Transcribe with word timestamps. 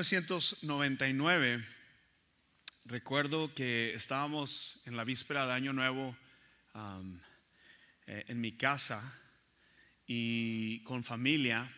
1999, 0.00 1.62
recuerdo 2.86 3.52
que 3.54 3.92
estábamos 3.92 4.80
en 4.86 4.96
la 4.96 5.04
víspera 5.04 5.46
de 5.46 5.52
Año 5.52 5.74
Nuevo 5.74 6.16
eh, 8.06 8.24
en 8.28 8.40
mi 8.40 8.52
casa 8.52 9.02
y 10.06 10.82
con 10.84 11.04
familia 11.04 11.70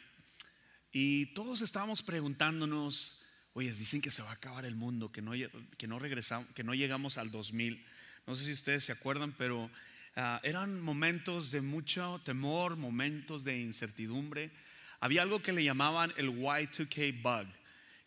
y 0.93 1.27
todos 1.35 1.63
estábamos 1.63 2.03
preguntándonos, 2.03 3.25
oye, 3.55 3.73
dicen 3.75 4.01
que 4.01 4.13
se 4.13 4.23
va 4.23 4.31
a 4.31 4.35
acabar 4.35 4.67
el 4.67 4.77
mundo, 4.77 5.11
que 5.11 5.21
no, 5.21 5.33
que 5.77 5.89
no 5.89 5.99
regresamos, 5.99 6.49
que 6.53 6.63
no 6.63 6.75
llegamos 6.75 7.19
al 7.19 7.33
2000. 7.33 7.85
No 8.29 8.37
sé 8.37 8.45
si 8.45 8.53
ustedes 8.53 8.85
se 8.85 8.93
acuerdan, 8.93 9.33
pero 9.33 9.69
ah, 10.15 10.41
eran 10.45 10.81
momentos 10.81 11.51
de 11.51 11.61
mucho 11.61 12.21
temor, 12.25 12.77
momentos 12.77 13.43
de 13.43 13.59
incertidumbre. 13.59 14.53
Había 15.01 15.23
algo 15.23 15.43
que 15.43 15.53
le 15.53 15.65
llamaban 15.65 16.15
el 16.17 16.31
Y2K 16.31 17.21
bug, 17.21 17.62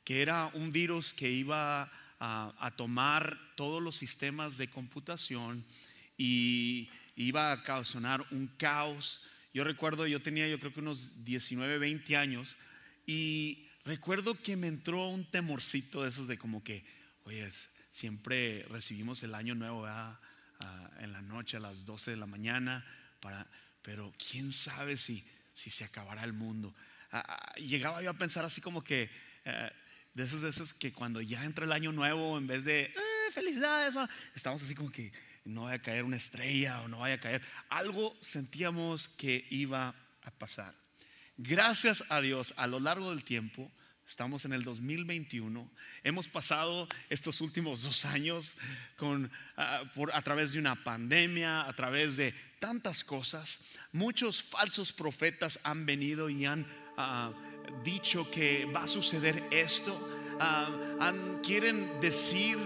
que 0.05 0.21
era 0.21 0.47
un 0.53 0.71
virus 0.71 1.13
que 1.13 1.29
iba 1.29 1.91
a, 2.19 2.73
tomar 2.77 3.37
todos 3.55 3.83
los 3.83 3.97
sistemas 3.97 4.57
de 4.57 4.69
computación 4.69 5.65
y 6.17 6.89
iba 7.15 7.51
a 7.51 7.63
causar 7.63 8.25
un 8.31 8.47
caos. 8.57 9.27
Yo 9.53 9.63
recuerdo, 9.63 10.07
yo 10.07 10.21
tenía 10.21 10.47
yo 10.47 10.59
creo 10.59 10.73
que 10.73 10.79
unos 10.79 11.25
19, 11.25 11.77
20 11.77 12.15
años 12.15 12.55
y 13.05 13.67
recuerdo 13.83 14.41
que 14.41 14.55
me 14.55 14.67
entró 14.67 15.09
un 15.09 15.25
temorcito 15.25 16.03
de 16.03 16.09
esos 16.09 16.27
de 16.27 16.37
como 16.37 16.63
que, 16.63 16.85
oye, 17.25 17.47
siempre 17.91 18.63
recibimos 18.69 19.23
el 19.23 19.35
año 19.35 19.55
nuevo 19.55 19.87
en 20.99 21.11
la 21.11 21.21
noche 21.21 21.57
a 21.57 21.59
las 21.59 21.85
12 21.85 22.11
de 22.11 22.17
la 22.17 22.25
mañana, 22.25 22.85
para, 23.19 23.47
pero 23.81 24.13
quién 24.29 24.53
sabe 24.53 24.97
si, 24.97 25.25
si 25.53 25.69
se 25.69 25.83
acabará 25.83 26.23
el 26.23 26.33
mundo. 26.33 26.73
llegaba 27.57 28.01
yo 28.01 28.09
a 28.09 28.17
pensar 28.17 28.45
así 28.45 28.61
como 28.61 28.83
que, 28.83 29.09
eh, 29.45 29.71
de 30.15 30.23
esos, 30.23 30.41
de 30.41 30.49
esos 30.49 30.73
que 30.73 30.91
cuando 30.91 31.21
ya 31.21 31.43
entra 31.45 31.65
el 31.65 31.71
año 31.71 31.91
nuevo, 31.91 32.37
en 32.37 32.47
vez 32.47 32.63
de 32.63 32.85
eh, 32.85 32.93
felicidades, 33.31 33.95
estamos 34.33 34.63
así 34.63 34.73
como 34.73 34.91
que 34.91 35.11
no 35.43 35.63
vaya 35.63 35.75
a 35.75 35.81
caer 35.81 36.03
una 36.03 36.17
estrella 36.17 36.81
o 36.81 36.87
no 36.87 36.99
vaya 36.99 37.15
a 37.15 37.19
caer. 37.19 37.41
Algo 37.69 38.17
sentíamos 38.21 39.07
que 39.09 39.45
iba 39.51 39.93
a 40.23 40.31
pasar. 40.31 40.73
Gracias 41.37 42.05
a 42.09 42.21
Dios, 42.21 42.53
a 42.57 42.65
lo 42.65 42.79
largo 42.79 43.11
del 43.11 43.23
tiempo, 43.23 43.71
Estamos 44.07 44.45
en 44.45 44.53
el 44.53 44.63
2021. 44.63 45.67
Hemos 46.03 46.27
pasado 46.27 46.87
estos 47.09 47.41
últimos 47.41 47.81
dos 47.81 48.05
años 48.05 48.55
con, 48.97 49.31
ah, 49.57 49.81
por, 49.95 50.15
a 50.15 50.21
través 50.21 50.53
de 50.53 50.59
una 50.59 50.83
pandemia, 50.83 51.67
a 51.67 51.73
través 51.73 52.15
de 52.15 52.31
tantas 52.59 53.03
cosas. 53.03 53.73
Muchos 53.93 54.43
falsos 54.43 54.93
profetas 54.93 55.59
han 55.63 55.87
venido 55.87 56.29
y 56.29 56.45
han 56.45 56.67
ah, 56.97 57.33
dicho 57.83 58.29
que 58.29 58.65
va 58.65 58.83
a 58.83 58.87
suceder 58.87 59.43
esto. 59.49 60.14
Ah, 60.39 61.13
quieren 61.43 61.99
decir 62.01 62.57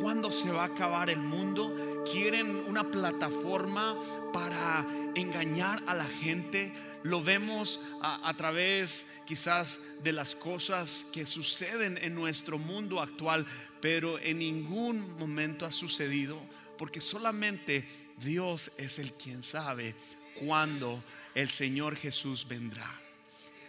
cuándo 0.00 0.30
se 0.30 0.50
va 0.50 0.62
a 0.62 0.66
acabar 0.66 1.10
el 1.10 1.18
mundo. 1.18 2.04
Quieren 2.10 2.64
una 2.68 2.84
plataforma 2.84 3.96
para 4.32 4.86
engañar 5.14 5.82
a 5.86 5.94
la 5.94 6.06
gente 6.06 6.72
lo 7.06 7.22
vemos 7.22 7.80
a, 8.02 8.34
través 8.36 9.22
quizás 9.26 10.02
de 10.02 10.12
las 10.12 10.34
cosas 10.34 11.06
que 11.12 11.24
suceden 11.24 11.98
en 11.98 12.14
nuestro 12.14 12.58
mundo 12.58 13.00
actual, 13.00 13.46
pero 13.80 14.18
en 14.18 14.40
ningún 14.40 15.16
momento 15.16 15.64
ha 15.66 15.70
sucedido 15.70 16.40
porque 16.76 17.00
solamente 17.00 17.86
Dios 18.18 18.72
es 18.76 18.98
el 18.98 19.12
quien 19.12 19.42
sabe 19.42 19.94
cuándo 20.34 21.02
el 21.34 21.48
Señor 21.48 21.96
Jesús 21.96 22.46
vendrá. 22.48 23.00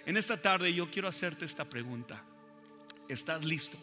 En 0.05 0.17
esta 0.17 0.41
tarde 0.41 0.73
yo 0.73 0.89
quiero 0.89 1.07
hacerte 1.07 1.45
esta 1.45 1.65
pregunta. 1.65 2.23
¿Estás 3.09 3.45
listo? 3.45 3.77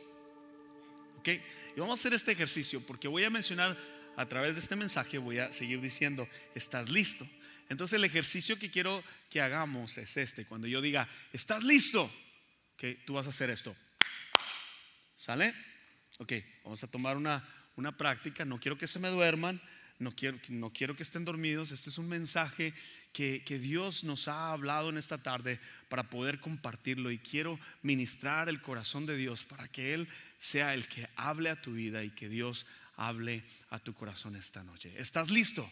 ¿Ok? 1.19 1.29
Y 1.77 1.81
vamos 1.81 1.99
a 1.99 2.01
hacer 2.01 2.15
este 2.15 2.33
ejercicio 2.33 2.81
porque 2.87 3.09
voy 3.09 3.25
a 3.25 3.31
mencionar 3.31 3.79
a 4.17 4.27
través 4.29 4.55
de 4.55 4.61
este 4.61 4.77
mensaje, 4.77 5.19
voy 5.19 5.39
a 5.39 5.53
seguir 5.53 5.81
diciendo, 5.81 6.29
¿estás 6.55 6.91
listo? 6.91 7.27
Entonces 7.69 7.97
el 7.97 8.05
ejercicio 8.05 8.59
que 8.59 8.71
quiero 8.71 9.03
que 9.31 9.41
hagamos 9.41 9.97
es 9.99 10.17
este. 10.17 10.45
Cuando 10.45 10.67
yo 10.67 10.81
diga, 10.81 11.09
¿estás 11.33 11.65
listo? 11.65 12.11
Que 12.77 12.95
tú 13.07 13.15
vas 13.15 13.27
a 13.27 13.31
hacer 13.31 13.51
esto. 13.51 13.75
¿Sale? 15.17 15.55
Ok, 16.19 16.33
vamos 16.63 16.85
a 16.85 16.87
tomar 16.87 17.17
una, 17.17 17.49
una 17.77 17.97
práctica. 17.97 18.45
No 18.45 18.61
quiero 18.61 18.77
que 18.77 18.87
se 18.87 18.99
me 18.99 19.09
duerman. 19.09 19.61
No 19.99 20.15
quiero, 20.15 20.39
no 20.51 20.73
quiero 20.73 20.95
que 20.95 21.03
estén 21.03 21.25
dormidos. 21.25 21.73
Este 21.73 21.89
es 21.89 21.99
un 21.99 22.09
mensaje 22.09 22.75
que, 23.15 23.59
Dios 23.61 24.03
nos 24.03 24.27
ha 24.29 24.51
hablado 24.51 24.91
en 24.91 24.99
esta 24.99 25.19
tarde 25.19 25.61
para 25.89 26.11
poder 26.11 26.41
compartirlo. 26.41 27.11
Y 27.11 27.19
quiero 27.19 27.59
ministrar 27.83 28.49
el 28.49 28.61
corazón 28.61 29.07
de 29.07 29.17
Dios 29.17 29.45
para 29.45 29.69
que 29.69 29.95
Él 29.95 30.09
sea 30.39 30.75
el 30.75 30.87
que 30.89 31.09
hable 31.17 31.49
a 31.49 31.63
tu 31.63 31.73
vida 31.73 32.03
y 32.03 32.11
que 32.11 32.29
Dios 32.29 32.67
hable 32.97 33.45
a 33.71 33.79
tu 33.79 33.95
corazón 33.95 34.37
esta 34.37 34.63
noche. 34.65 34.93
¿Estás 34.99 35.31
listo? 35.31 35.69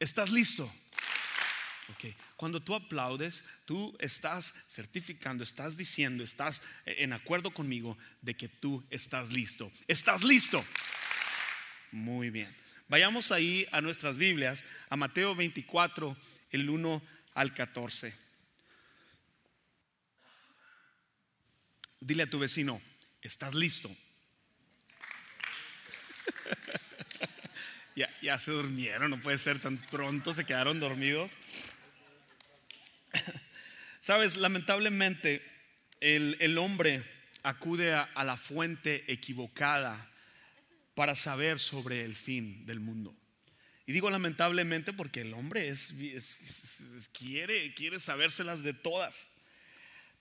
¿Estás 0.00 0.30
listo? 0.30 0.70
Cuando 2.36 2.62
tú 2.62 2.74
aplaudes, 2.74 3.44
tú 3.66 3.94
estás 4.00 4.46
certificando, 4.70 5.44
estás 5.44 5.76
diciendo, 5.76 6.24
estás 6.24 6.62
en 6.86 7.12
acuerdo 7.12 7.52
conmigo 7.52 7.98
de 8.22 8.34
que 8.34 8.48
tú 8.48 8.82
estás 8.90 9.32
listo. 9.32 9.70
¿Estás 9.86 10.24
listo? 10.24 10.64
Muy 11.92 12.30
bien. 12.30 12.63
Vayamos 12.88 13.32
ahí 13.32 13.66
a 13.72 13.80
nuestras 13.80 14.16
Biblias, 14.16 14.64
a 14.90 14.96
Mateo 14.96 15.34
24, 15.34 16.16
el 16.50 16.68
1 16.68 17.02
al 17.34 17.54
14. 17.54 18.14
Dile 22.00 22.24
a 22.24 22.30
tu 22.30 22.38
vecino, 22.38 22.80
¿estás 23.22 23.54
listo? 23.54 23.90
ya, 28.22 28.38
se 28.38 28.50
durmieron, 28.50 29.10
no 29.10 29.20
puede 29.20 29.38
ser 29.38 29.58
tan 29.58 29.78
pronto, 29.78 30.34
se 30.34 30.44
quedaron 30.44 30.80
dormidos. 30.80 31.38
Sabes, 34.00 34.36
lamentablemente 34.36 35.42
el, 36.00 36.58
hombre 36.58 37.02
acude 37.42 37.94
a, 37.94 38.24
la 38.24 38.36
fuente 38.36 39.10
equivocada 39.10 40.10
para 40.94 41.16
saber 41.16 41.58
sobre 41.58 42.04
el 42.04 42.16
fin 42.16 42.66
del 42.66 42.80
mundo. 42.80 43.14
Y 43.86 43.92
digo 43.92 44.10
lamentablemente 44.10 44.92
porque 44.92 45.20
el 45.20 45.34
hombre 45.34 45.68
es, 45.68 47.08
quiere, 47.12 47.74
quiere 47.74 47.98
sabérselas 48.00 48.62
de 48.62 48.72
todas. 48.72 49.30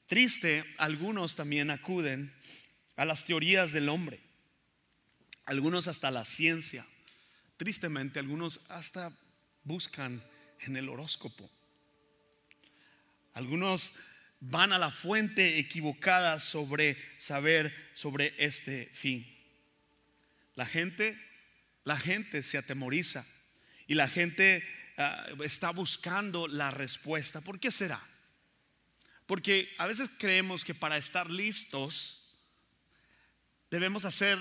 Triste, 0.08 0.66
algunos 0.78 1.36
también 1.36 1.72
acuden 1.72 2.34
a 2.98 3.06
las 3.06 3.26
teorías 3.26 3.72
del 3.72 3.90
hombre, 3.90 4.20
algunos 5.46 5.88
hasta 5.88 6.12
la 6.12 6.26
ciencia. 6.26 6.86
Tristemente, 7.58 8.20
algunos 8.20 8.60
hasta 8.68 9.16
buscan 9.64 10.24
en 10.60 10.76
el 10.76 10.90
horóscopo. 10.90 11.50
Algunos 13.34 13.98
van 14.40 14.74
a 14.74 14.78
la 14.78 14.92
fuente 14.92 15.58
equivocada 15.58 16.40
sobre 16.40 16.98
saber 17.18 17.74
sobre 17.94 18.34
este 18.38 18.86
fin. 18.88 19.33
La 20.56 20.66
gente, 20.66 21.18
la 21.84 21.98
gente 21.98 22.44
se 22.44 22.58
atemoriza 22.58 23.26
y 23.88 23.96
la 23.96 24.08
gente 24.08 24.64
ah, 24.98 25.28
está 25.44 25.72
buscando 25.72 26.48
la 26.48 26.72
respuesta. 26.72 27.42
¿Por 27.42 27.60
qué 27.60 27.72
será? 27.72 28.00
Porque 29.26 29.74
a 29.78 29.88
veces 29.88 30.10
creemos 30.18 30.64
que 30.64 30.76
para 30.76 30.98
estar 30.98 31.30
listos 31.30 32.38
debemos 33.72 34.06
hacer, 34.06 34.38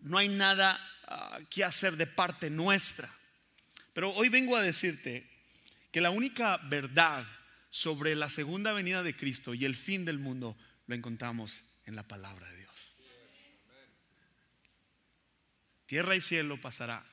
no 0.00 0.18
hay 0.18 0.28
nada 0.28 0.80
Ah, 1.12 1.40
qué 1.50 1.64
hacer 1.64 1.96
de 1.96 2.06
parte 2.06 2.50
nuestra. 2.50 3.10
Pero 3.92 4.14
hoy 4.14 4.28
vengo 4.28 4.56
a 4.56 4.62
decirte 4.62 5.28
que 5.90 6.00
la 6.00 6.10
única 6.10 6.56
verdad 6.58 7.26
sobre 7.68 8.14
la 8.14 8.28
segunda 8.28 8.72
venida 8.72 9.02
de 9.02 9.16
Cristo 9.16 9.52
y 9.52 9.64
el 9.64 9.74
fin 9.74 10.04
del 10.04 10.20
mundo 10.20 10.56
lo 10.86 10.94
encontramos 10.94 11.64
en 11.84 11.96
la 11.96 12.04
palabra 12.04 12.48
de 12.48 12.58
Dios. 12.58 12.89
Tierra 15.90 16.14
y 16.14 16.20
cielo 16.20 16.56
pasará, 16.56 17.04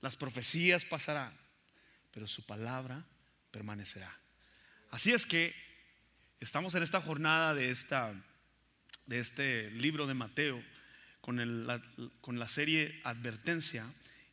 las 0.00 0.14
profecías 0.14 0.84
pasarán, 0.84 1.36
pero 2.12 2.28
su 2.28 2.46
palabra 2.46 3.04
permanecerá. 3.50 4.16
Así 4.92 5.10
es 5.10 5.26
que 5.26 5.52
estamos 6.38 6.76
en 6.76 6.84
esta 6.84 7.00
jornada 7.00 7.52
de, 7.52 7.70
esta, 7.70 8.14
de 9.06 9.18
este 9.18 9.72
libro 9.72 10.06
de 10.06 10.14
Mateo 10.14 10.62
con, 11.20 11.66
la, 11.66 11.82
con 12.20 12.38
la 12.38 12.46
serie 12.46 13.00
Advertencia 13.02 13.84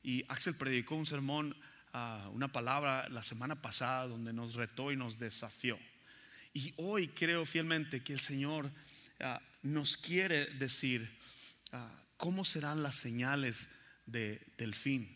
y 0.03 0.23
Axel 0.29 0.53
predicó 0.53 0.93
un 0.93 1.07
sermón, 1.07 1.57
ah, 1.93 2.29
una 2.31 2.51
palabra 2.51 3.09
la 3.09 3.23
semana 3.23 3.59
pasada 3.59 4.05
donde 4.05 4.33
nos 4.33 4.53
retó 4.53 4.91
y 4.91 4.95
nos 4.95 5.17
desafió. 5.17 5.79
Y 6.53 6.75
hoy 6.77 7.07
creo 7.07 7.47
fielmente 7.47 8.03
que 8.03 8.13
el 8.13 8.19
Señor 8.19 8.69
ah, 9.19 9.41
nos 9.63 9.97
quiere 9.97 10.45
decir 10.45 11.09
ah, 11.71 11.91
cómo 12.19 12.43
serán 12.43 12.83
las 12.83 12.97
señales 12.97 13.69
del 14.05 14.75
fin. 14.75 15.09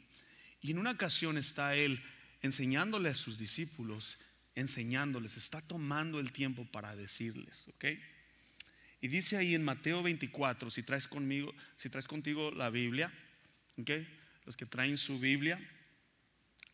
Y 0.61 0.71
en 0.71 0.79
una 0.79 0.91
ocasión 0.91 1.37
está 1.37 1.75
Él 1.75 2.01
enseñándole 2.41 3.09
a 3.09 3.15
sus 3.15 3.37
discípulos 3.37 4.17
enseñándoles, 4.55 5.37
está 5.37 5.61
tomando 5.61 6.19
el 6.19 6.31
tiempo 6.31 6.65
para 6.65 6.95
decirles, 6.95 7.67
¿ok? 7.69 7.85
Y 9.01 9.07
dice 9.07 9.35
ahí 9.35 9.55
en 9.55 9.63
Mateo 9.63 10.01
24, 10.03 10.69
si 10.69 10.83
traes 10.83 11.07
conmigo, 11.07 11.53
si 11.77 11.89
traes 11.89 12.07
contigo 12.07 12.51
la 12.51 12.69
Biblia, 12.69 13.11
¿ok? 13.77 13.91
Los 14.45 14.55
que 14.55 14.65
traen 14.65 14.97
su 14.97 15.19
Biblia, 15.19 15.59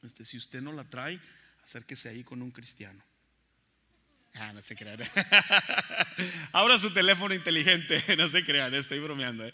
este, 0.04 0.26
si 0.26 0.38
usted 0.38 0.62
no 0.62 0.74
la 0.74 0.84
trae, 0.84 1.20
acérquese 1.64 2.10
ahí 2.10 2.24
con 2.24 2.42
un 2.42 2.52
cristiano. 2.52 3.04
Ah, 4.36 4.54
no 4.54 4.62
se 4.62 4.76
crean. 4.76 5.00
abra 6.52 6.78
su 6.78 6.94
teléfono 6.94 7.34
inteligente, 7.34 8.04
no 8.18 8.30
se 8.30 8.46
crean, 8.46 8.74
estoy 8.76 9.00
bromeando. 9.00 9.48
¿eh? 9.48 9.54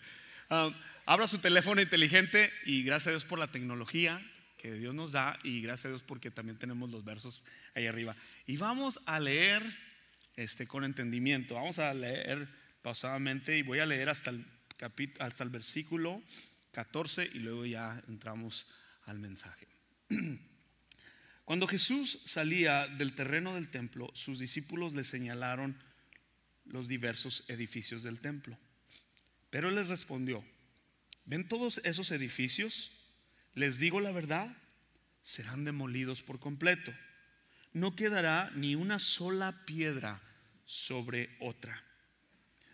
Um, 0.49 0.73
abra 1.05 1.27
su 1.27 1.39
teléfono 1.39 1.81
inteligente 1.81 2.51
y 2.65 2.83
gracias 2.83 3.07
a 3.07 3.11
Dios 3.11 3.25
por 3.25 3.39
la 3.39 3.51
tecnología 3.51 4.21
que 4.57 4.73
Dios 4.73 4.93
nos 4.93 5.11
da 5.11 5.39
y 5.43 5.61
gracias 5.61 5.85
a 5.85 5.89
Dios 5.89 6.03
porque 6.03 6.31
también 6.31 6.57
tenemos 6.57 6.91
los 6.91 7.03
versos 7.03 7.43
ahí 7.73 7.87
arriba. 7.87 8.15
Y 8.45 8.57
vamos 8.57 8.99
a 9.05 9.19
leer 9.19 9.63
este, 10.35 10.67
con 10.67 10.83
entendimiento, 10.83 11.55
vamos 11.55 11.79
a 11.79 11.93
leer 11.93 12.47
pausadamente 12.81 13.57
y 13.57 13.63
voy 13.63 13.79
a 13.79 13.85
leer 13.85 14.09
hasta 14.09 14.29
el, 14.29 14.45
hasta 15.19 15.43
el 15.43 15.49
versículo 15.49 16.21
14 16.71 17.29
y 17.33 17.39
luego 17.39 17.65
ya 17.65 18.01
entramos 18.07 18.67
al 19.05 19.19
mensaje. 19.19 19.67
Cuando 21.45 21.67
Jesús 21.67 22.19
salía 22.25 22.87
del 22.87 23.13
terreno 23.13 23.55
del 23.55 23.69
templo, 23.69 24.09
sus 24.13 24.39
discípulos 24.39 24.93
le 24.93 25.03
señalaron 25.03 25.77
los 26.65 26.87
diversos 26.87 27.49
edificios 27.49 28.03
del 28.03 28.19
templo. 28.19 28.57
Pero 29.55 29.71
les 29.71 29.87
respondió, 29.87 30.43
¿ven 31.23 31.47
todos 31.47 31.79
esos 31.85 32.11
edificios? 32.11 32.91
Les 33.53 33.79
digo 33.79 34.01
la 34.01 34.11
verdad, 34.11 34.53
serán 35.21 35.63
demolidos 35.63 36.21
por 36.21 36.41
completo. 36.41 36.93
No 37.71 37.95
quedará 37.95 38.51
ni 38.55 38.75
una 38.75 38.99
sola 38.99 39.63
piedra 39.65 40.21
sobre 40.65 41.37
otra. 41.39 41.81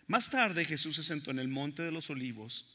Más 0.08 0.30
tarde 0.30 0.64
Jesús 0.64 0.96
se 0.96 1.04
sentó 1.04 1.30
en 1.30 1.38
el 1.38 1.46
monte 1.46 1.84
de 1.84 1.92
los 1.92 2.10
olivos 2.10 2.66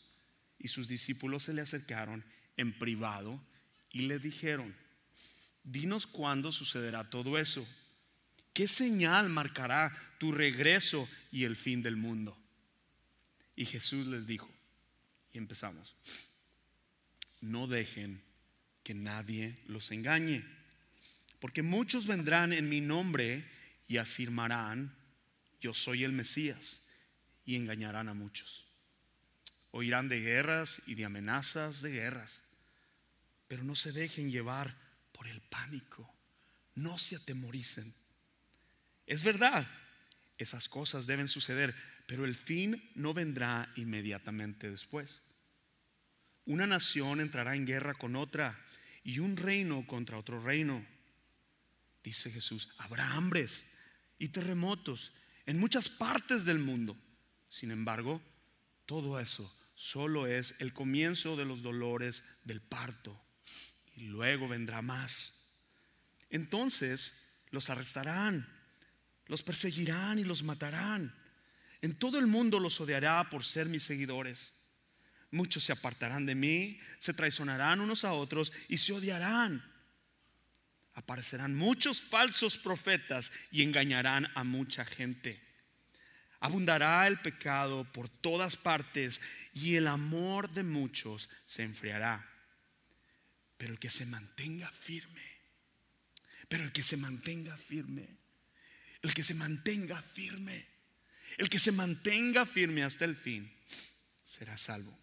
y 0.58 0.70
sus 0.70 0.88
discípulos 0.88 1.44
se 1.44 1.54
le 1.54 1.60
acercaron 1.60 2.24
en 2.56 2.80
privado 2.80 3.44
y 3.92 4.04
le 4.04 4.20
dijeron, 4.20 4.74
dinos 5.66 6.08
cuándo 6.08 6.54
sucederá 6.54 7.10
todo 7.10 7.38
eso. 7.38 7.68
¿Qué 8.54 8.70
señal 8.70 9.28
marcará 9.28 9.92
tu 10.18 10.32
regreso 10.32 11.10
y 11.30 11.44
el 11.44 11.58
fin 11.58 11.84
del 11.84 11.98
mundo? 11.98 12.42
Y 13.58 13.66
Jesús 13.66 14.06
les 14.08 14.28
dijo, 14.28 14.50
y 15.34 15.40
empezamos, 15.40 15.96
no 17.42 17.68
dejen 17.68 18.22
que 18.84 18.94
nadie 18.94 19.58
los 19.66 19.92
engañe, 19.92 20.46
porque 21.40 21.64
muchos 21.64 22.08
vendrán 22.08 22.54
en 22.54 22.70
mi 22.70 22.82
nombre 22.82 23.44
y 23.88 23.98
afirmarán, 23.98 24.96
yo 25.60 25.74
soy 25.74 26.04
el 26.04 26.12
Mesías, 26.12 26.84
y 27.46 27.56
engañarán 27.56 28.10
a 28.10 28.14
muchos. 28.14 28.68
Oirán 29.72 30.08
de 30.08 30.22
guerras 30.22 30.84
y 30.86 30.94
de 30.94 31.06
amenazas 31.06 31.82
de 31.82 31.92
guerras, 31.92 32.44
pero 33.48 33.64
no 33.64 33.76
se 33.76 33.92
dejen 33.92 34.30
llevar 34.30 34.78
por 35.12 35.28
el 35.28 35.42
pánico. 35.42 36.14
No 36.76 37.00
se 37.00 37.16
atemoricen. 37.16 37.92
Es 39.08 39.24
verdad, 39.24 39.68
esas 40.38 40.70
cosas 40.70 41.08
deben 41.08 41.28
suceder, 41.28 41.74
pero 42.08 42.26
el 42.26 42.34
fin 42.36 42.90
no 42.96 43.14
vendrá 43.14 43.72
inmediatamente 43.76 44.72
después. 44.72 45.22
Una 46.46 46.66
nación 46.66 47.20
entrará 47.20 47.56
en 47.56 47.66
guerra 47.66 47.94
con 47.94 48.16
otra 48.16 48.58
y 49.04 49.20
un 49.20 49.36
reino 49.36 49.86
contra 49.86 50.18
otro 50.18 50.42
reino. 50.42 50.84
Dice 52.04 52.32
Jesús, 52.32 52.70
habrá 52.78 53.12
hambres 53.12 53.78
y 54.18 54.30
terremotos 54.30 55.12
en 55.46 55.60
muchas 55.60 55.90
partes 55.90 56.46
del 56.46 56.60
mundo. 56.60 56.98
Sin 57.50 57.72
embargo, 57.72 58.22
todo 58.86 59.20
eso 59.20 59.54
solo 59.76 60.26
es 60.26 60.62
el 60.62 60.74
comienzo 60.74 61.36
de 61.36 61.44
los 61.46 61.62
dolores 61.62 62.24
del 62.46 62.62
parto 62.62 63.22
y 63.98 64.06
luego 64.06 64.48
vendrá 64.48 64.82
más. 64.82 65.52
Entonces 66.30 67.28
los 67.52 67.70
arrestarán, 67.70 68.48
los 69.26 69.44
perseguirán 69.44 70.20
y 70.20 70.24
los 70.24 70.44
matarán. 70.44 71.14
En 71.82 71.96
todo 71.96 72.20
el 72.20 72.28
mundo 72.28 72.60
los 72.60 72.80
odiará 72.82 73.30
por 73.30 73.46
ser 73.46 73.68
mis 73.68 73.84
seguidores. 73.84 74.54
Muchos 75.32 75.64
se 75.64 75.74
apartarán 75.74 76.26
de 76.26 76.36
mí, 76.36 76.80
se 77.00 77.14
traicionarán 77.14 77.82
unos 77.82 78.04
a 78.06 78.14
otros 78.14 78.52
y 78.68 78.78
se 78.78 78.94
odiarán. 78.94 79.64
Aparecerán 80.94 81.56
muchos 81.56 82.02
falsos 82.02 82.58
profetas 82.58 83.32
y 83.52 83.62
engañarán 83.62 84.32
a 84.36 84.44
mucha 84.44 84.86
gente. 84.86 85.40
Abundará 86.40 87.08
el 87.08 87.20
pecado 87.20 87.84
por 87.92 88.10
todas 88.10 88.58
partes 88.58 89.22
y 89.54 89.76
el 89.76 89.88
amor 89.88 90.52
de 90.52 90.64
muchos 90.64 91.30
se 91.46 91.64
enfriará. 91.64 92.28
Pero 93.58 93.74
el 93.74 93.80
que 93.80 93.90
se 93.90 94.06
mantenga 94.06 94.72
firme, 94.72 95.24
pero 96.48 96.64
el 96.64 96.72
que 96.72 96.84
se 96.84 96.96
mantenga 96.98 97.58
firme, 97.58 98.08
el 99.02 99.14
que 99.14 99.24
se 99.24 99.34
mantenga 99.34 100.02
firme, 100.02 100.77
el 101.38 101.50
que 101.50 101.60
se 101.60 101.72
mantenga 101.72 102.46
firme 102.46 102.84
hasta 102.84 103.06
el 103.06 103.16
fin, 103.16 103.52
será 104.24 104.58
salvo. 104.58 104.98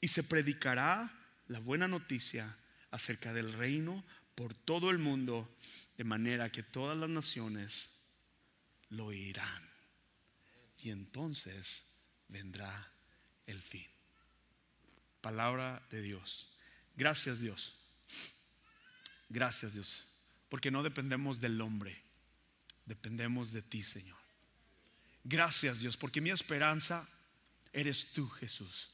Y 0.00 0.08
se 0.08 0.24
predicará 0.24 1.12
la 1.48 1.58
buena 1.58 1.88
noticia 1.88 2.56
acerca 2.90 3.32
del 3.32 3.52
reino 3.52 4.04
por 4.34 4.54
todo 4.54 4.90
el 4.90 4.98
mundo, 4.98 5.56
de 5.96 6.04
manera 6.04 6.50
que 6.50 6.62
todas 6.62 6.96
las 6.96 7.08
naciones 7.08 8.04
lo 8.90 9.06
oirán. 9.06 9.62
Y 10.78 10.90
entonces 10.90 11.94
vendrá 12.28 12.92
el 13.46 13.62
fin. 13.62 13.86
Palabra 15.20 15.86
de 15.90 16.02
Dios. 16.02 16.50
Gracias 16.96 17.40
Dios. 17.40 17.74
Gracias 19.28 19.74
Dios. 19.74 20.04
Porque 20.48 20.70
no 20.70 20.82
dependemos 20.82 21.40
del 21.40 21.60
hombre, 21.60 22.00
dependemos 22.84 23.52
de 23.52 23.62
ti, 23.62 23.82
Señor. 23.82 24.23
Gracias 25.24 25.80
Dios, 25.80 25.96
porque 25.96 26.20
mi 26.20 26.30
esperanza 26.30 27.08
eres 27.72 28.12
tú, 28.12 28.28
Jesús. 28.28 28.90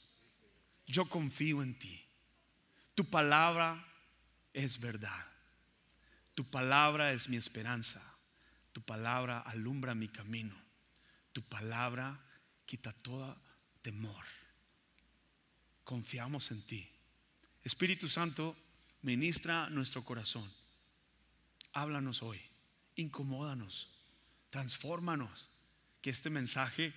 Yo 0.86 1.04
confío 1.06 1.62
en 1.62 1.78
ti. 1.78 2.02
Tu 2.94 3.04
palabra 3.04 3.84
es 4.52 4.80
verdad. 4.80 5.26
Tu 6.34 6.48
palabra 6.48 7.12
es 7.12 7.28
mi 7.28 7.36
esperanza. 7.36 8.00
Tu 8.72 8.80
palabra 8.80 9.40
alumbra 9.40 9.94
mi 9.94 10.08
camino. 10.08 10.56
Tu 11.32 11.42
palabra 11.42 12.18
quita 12.64 12.92
todo 12.92 13.37
temor. 13.82 14.25
Confiamos 15.84 16.50
en 16.52 16.62
ti. 16.62 16.88
Espíritu 17.62 18.08
Santo, 18.08 18.56
ministra 19.02 19.68
nuestro 19.68 20.04
corazón. 20.04 20.49
Háblanos 21.72 22.22
hoy, 22.22 22.40
incomódanos, 22.96 23.90
transfórmanos, 24.50 25.50
que 26.02 26.11
este 26.11 26.30
mensaje 26.30 26.92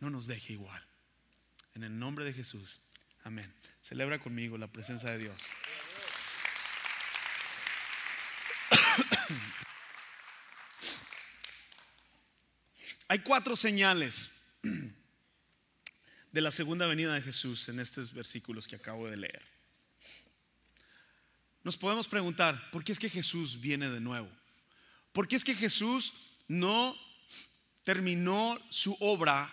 no 0.00 0.10
nos 0.10 0.26
deje 0.26 0.52
igual. 0.54 0.84
En 1.74 1.84
el 1.84 1.98
nombre 1.98 2.24
de 2.24 2.32
Jesús, 2.32 2.80
amén. 3.24 3.54
Celebra 3.82 4.18
conmigo 4.18 4.56
la 4.58 4.68
presencia 4.68 5.10
de 5.10 5.18
Dios. 5.18 5.42
Hay 13.08 13.20
cuatro 13.20 13.56
señales 13.56 14.42
de 16.32 16.40
la 16.40 16.50
segunda 16.50 16.86
venida 16.86 17.14
de 17.14 17.22
Jesús 17.22 17.68
en 17.68 17.80
estos 17.80 18.12
versículos 18.12 18.68
que 18.68 18.76
acabo 18.76 19.08
de 19.08 19.16
leer 19.16 19.58
nos 21.68 21.76
podemos 21.76 22.08
preguntar, 22.08 22.70
¿por 22.70 22.82
qué 22.82 22.92
es 22.92 22.98
que 22.98 23.10
Jesús 23.10 23.60
viene 23.60 23.90
de 23.90 24.00
nuevo? 24.00 24.30
¿Por 25.12 25.28
qué 25.28 25.36
es 25.36 25.44
que 25.44 25.54
Jesús 25.54 26.14
no 26.48 26.96
terminó 27.88 28.60
su 28.68 28.94
obra 29.00 29.50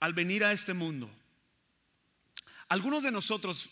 al 0.00 0.14
venir 0.14 0.42
a 0.42 0.52
este 0.52 0.72
mundo? 0.72 1.14
Algunos 2.70 3.02
de 3.02 3.10
nosotros 3.10 3.68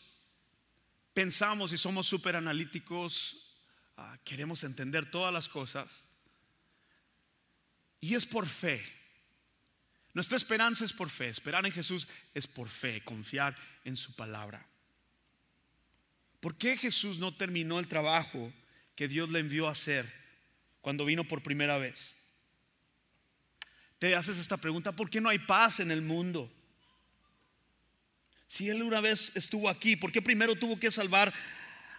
pensamos 1.15 1.73
y 1.73 1.79
somos 1.79 2.07
súper 2.07 2.37
analíticos, 2.37 3.57
ah, 3.97 4.19
queremos 4.23 4.65
entender 4.65 5.11
todas 5.11 5.33
las 5.33 5.49
cosas, 5.49 6.05
y 8.03 8.15
es 8.15 8.27
por 8.27 8.47
fe. 8.47 8.85
Nuestra 10.13 10.37
esperanza 10.37 10.85
es 10.85 10.93
por 10.93 11.09
fe, 11.09 11.31
esperar 11.31 11.65
en 11.65 11.73
Jesús 11.73 12.07
es 12.35 12.47
por 12.47 12.69
fe, 12.69 13.03
confiar 13.03 13.57
en 13.85 13.97
su 13.97 14.15
palabra. 14.15 14.69
¿Por 16.39 16.59
qué 16.59 16.77
Jesús 16.77 17.19
no 17.19 17.33
terminó 17.33 17.81
el 17.81 17.89
trabajo 17.89 18.53
que 18.95 19.09
Dios 19.09 19.31
le 19.31 19.39
envió 19.39 19.69
a 19.69 19.73
hacer 19.73 20.05
cuando 20.83 21.07
vino 21.07 21.25
por 21.25 21.43
primera 21.43 21.79
vez? 21.79 22.24
Te 24.05 24.15
haces 24.15 24.37
esta 24.37 24.59
pregunta, 24.59 24.93
¿por 24.93 25.09
qué 25.09 25.19
no 25.19 25.31
hay 25.31 25.39
paz 25.39 25.81
en 25.81 25.91
el 25.91 26.03
mundo? 26.03 26.53
Si 28.47 28.69
Él 28.69 28.83
una 28.83 29.01
vez 29.01 29.35
estuvo 29.35 29.67
aquí, 29.71 29.97
¿por 29.97 30.13
qué 30.13 30.21
primero 30.21 30.55
tuvo 30.57 30.79
que 30.79 30.91
salvar 30.91 31.33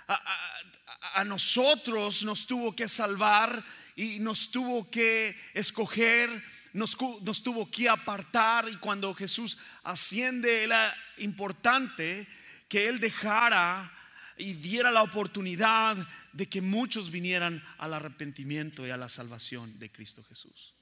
a, 0.08 1.24
nosotros 1.24 2.22
nos 2.22 2.46
tuvo 2.46 2.76
que 2.76 2.88
salvar 2.88 3.66
y 3.96 4.20
nos 4.20 4.52
tuvo 4.52 4.88
que 4.92 5.36
escoger, 5.56 6.30
nos, 6.74 6.96
nos, 7.24 7.42
tuvo 7.42 7.72
que 7.72 7.90
apartar 7.90 8.70
y 8.70 8.78
cuando 8.78 9.16
Jesús 9.16 9.58
asciende 9.82 10.64
era 10.64 10.96
importante 11.18 12.28
que 12.70 12.88
Él 12.88 13.00
dejara 13.00 13.92
y 14.38 14.54
diera 14.54 14.92
la 14.92 15.02
oportunidad 15.02 15.98
de 16.34 16.46
que 16.48 16.62
muchos 16.62 17.10
vinieran 17.10 17.64
al 17.80 17.96
arrepentimiento 17.96 18.86
y 18.86 18.92
a 18.92 18.98
la 18.98 19.10
salvación 19.10 19.80
de 19.80 19.92
Cristo 19.92 20.24
Jesús. 20.30 20.75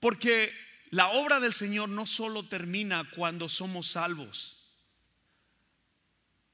Porque 0.00 0.52
la 0.90 1.08
obra 1.08 1.40
del 1.40 1.52
Señor 1.52 1.88
no 1.88 2.06
solo 2.06 2.44
termina 2.44 3.08
cuando 3.10 3.48
somos 3.48 3.88
salvos. 3.88 4.54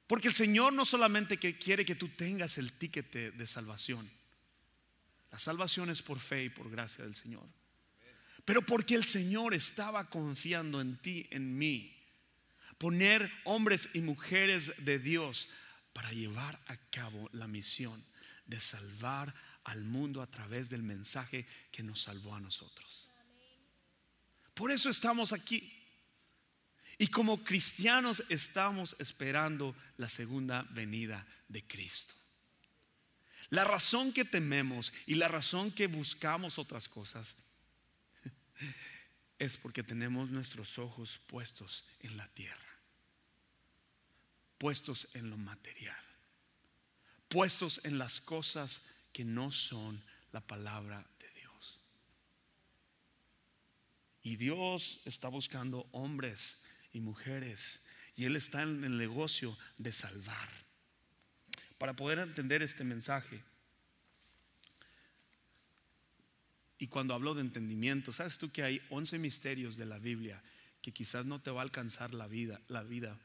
Porque 0.07 0.29
el 0.29 0.35
Señor 0.35 0.73
no 0.73 0.85
solamente 0.85 1.39
quiere 1.39 1.85
que 1.85 1.95
tú 1.95 2.09
tengas 2.09 2.59
el 2.59 2.73
ticket 2.73 3.11
de 3.11 3.47
salvación. 3.47 4.11
La 5.31 5.39
salvación 5.39 5.91
es 5.91 6.03
por 6.03 6.21
fe 6.21 6.45
y 6.45 6.49
por 6.49 6.71
gracia 6.71 7.05
del 7.05 7.15
Señor. 7.15 7.45
Pero 8.45 8.63
porque 8.63 8.95
el 8.95 9.05
Señor 9.05 9.55
estaba 9.55 10.11
confiando 10.11 10.81
en 10.81 10.97
ti, 10.97 11.27
en 11.31 11.57
mí. 11.57 11.91
Poner 12.79 13.31
hombres 13.45 13.89
y 13.95 14.01
mujeres 14.01 14.85
de 14.85 14.99
Dios 14.99 15.49
para 15.93 16.13
llevar 16.13 16.61
a 16.67 16.77
cabo 16.91 17.31
la 17.33 17.47
misión 17.47 18.03
de 18.47 18.61
salvar 18.61 19.35
al 19.65 19.83
mundo 19.85 20.21
a 20.21 20.31
través 20.31 20.69
del 20.69 20.83
mensaje 20.83 21.47
que 21.73 21.83
nos 21.83 22.03
salvó 22.03 22.35
a 22.35 22.41
nosotros. 22.41 23.09
Por 24.55 24.71
eso 24.71 24.89
estamos 24.89 25.33
aquí. 25.33 25.71
Y 26.97 27.09
como 27.09 27.43
cristianos 27.43 28.23
estamos 28.29 28.95
esperando 29.01 29.75
la 29.97 30.09
segunda 30.09 30.63
venida 30.71 31.27
de 31.49 31.67
Cristo. 31.67 32.15
La 33.51 33.65
razón 33.65 34.13
que 34.13 34.25
tememos 34.25 34.93
y 35.07 35.17
la 35.17 35.29
razón 35.29 35.73
que 35.73 35.87
buscamos 35.87 36.59
otras 36.59 36.89
cosas 36.89 37.35
es 39.39 39.57
porque 39.57 39.83
tenemos 39.83 40.31
nuestros 40.31 40.79
ojos 40.79 41.21
puestos 41.27 41.85
en 42.01 42.17
la 42.17 42.29
tierra, 42.29 42.79
puestos 44.59 45.09
en 45.15 45.31
lo 45.31 45.37
material, 45.37 45.97
puestos 47.29 47.81
en 47.85 47.99
las 47.99 48.21
cosas 48.21 48.83
que 49.13 49.25
no 49.25 49.53
son 49.53 50.03
la 50.33 50.41
palabra 50.41 51.07
Y 54.25 54.37
Dios 54.37 55.01
está 55.05 55.29
buscando 55.29 55.87
hombres 55.93 56.57
y 56.95 57.01
mujeres. 57.01 57.81
Y 58.17 58.25
Él 58.25 58.37
está 58.37 58.63
en 58.63 58.83
el 58.83 58.97
negocio 58.97 59.57
de 59.77 59.93
salvar. 59.93 60.49
Para 61.79 61.95
poder 61.95 62.19
entender 62.21 62.63
este 62.63 62.85
mensaje. 62.85 63.45
Y 66.79 66.87
cuando 66.89 67.13
hablo 67.13 67.35
de 67.35 67.43
entendimiento, 67.43 68.13
¿sabes 68.13 68.39
tú 68.39 68.51
que 68.51 68.63
hay 68.63 68.81
11 68.89 69.19
misterios 69.19 69.77
de 69.77 69.85
la 69.85 69.99
Biblia 69.99 70.43
que 70.81 70.93
quizás 70.93 71.27
no 71.27 71.39
te 71.39 71.51
va 71.51 71.61
a 71.61 71.65
alcanzar 71.65 72.15
la 72.15 72.27
vida, 72.27 72.61
la 72.69 72.83
vida 72.83 73.19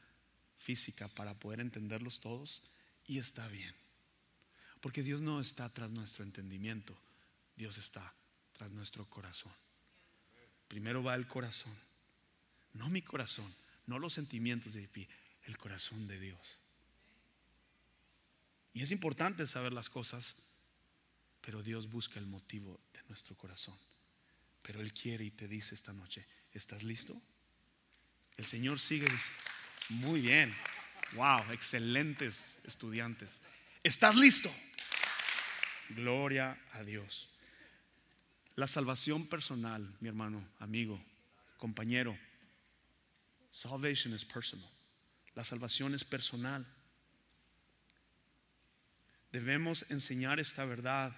física 0.58 1.08
para 1.08 1.32
poder 1.32 1.60
entenderlos 1.60 2.20
todos? 2.20 2.62
Y 3.06 3.18
está 3.18 3.48
bien. 3.48 3.74
Porque 4.82 5.02
Dios 5.02 5.22
no 5.22 5.40
está 5.40 5.68
tras 5.70 5.90
nuestro 5.90 6.24
entendimiento, 6.24 6.94
Dios 7.56 7.78
está 7.78 8.14
tras 8.52 8.70
nuestro 8.70 9.08
corazón. 9.08 9.52
Primero 10.70 11.02
va 11.02 11.16
el 11.16 11.26
corazón. 11.26 11.74
No 12.74 12.88
mi 12.88 13.02
corazón, 13.02 13.52
no 13.86 13.98
los 13.98 14.12
sentimientos 14.12 14.74
de 14.74 14.86
pie, 14.86 15.08
el 15.46 15.58
corazón 15.58 16.06
de 16.06 16.20
Dios. 16.20 16.38
Y 18.72 18.84
es 18.84 18.92
importante 18.92 19.48
saber 19.48 19.72
las 19.72 19.90
cosas, 19.90 20.36
pero 21.40 21.60
Dios 21.64 21.90
busca 21.90 22.20
el 22.20 22.26
motivo 22.26 22.78
de 22.92 23.02
nuestro 23.08 23.34
corazón. 23.34 23.76
Pero 24.62 24.80
Él 24.80 24.92
quiere 24.92 25.24
y 25.24 25.32
te 25.32 25.48
dice 25.48 25.74
esta 25.74 25.92
noche, 25.92 26.24
¿estás 26.52 26.84
listo? 26.84 27.20
El 28.36 28.44
Señor 28.44 28.78
sigue 28.78 29.08
muy 29.88 30.20
bien. 30.20 30.54
Wow, 31.14 31.50
excelentes 31.50 32.60
estudiantes. 32.64 33.40
¿Estás 33.82 34.14
listo? 34.14 34.54
Gloria 35.88 36.56
a 36.74 36.84
Dios. 36.84 37.29
La 38.60 38.68
salvación 38.68 39.26
personal, 39.26 39.90
mi 40.00 40.08
hermano, 40.08 40.46
amigo, 40.58 41.02
compañero. 41.56 42.14
Salvation 43.50 44.14
is 44.14 44.22
personal. 44.22 44.68
La 45.34 45.46
salvación 45.46 45.94
es 45.94 46.04
personal. 46.04 46.66
Debemos 49.32 49.86
enseñar 49.90 50.40
esta 50.40 50.66
verdad 50.66 51.16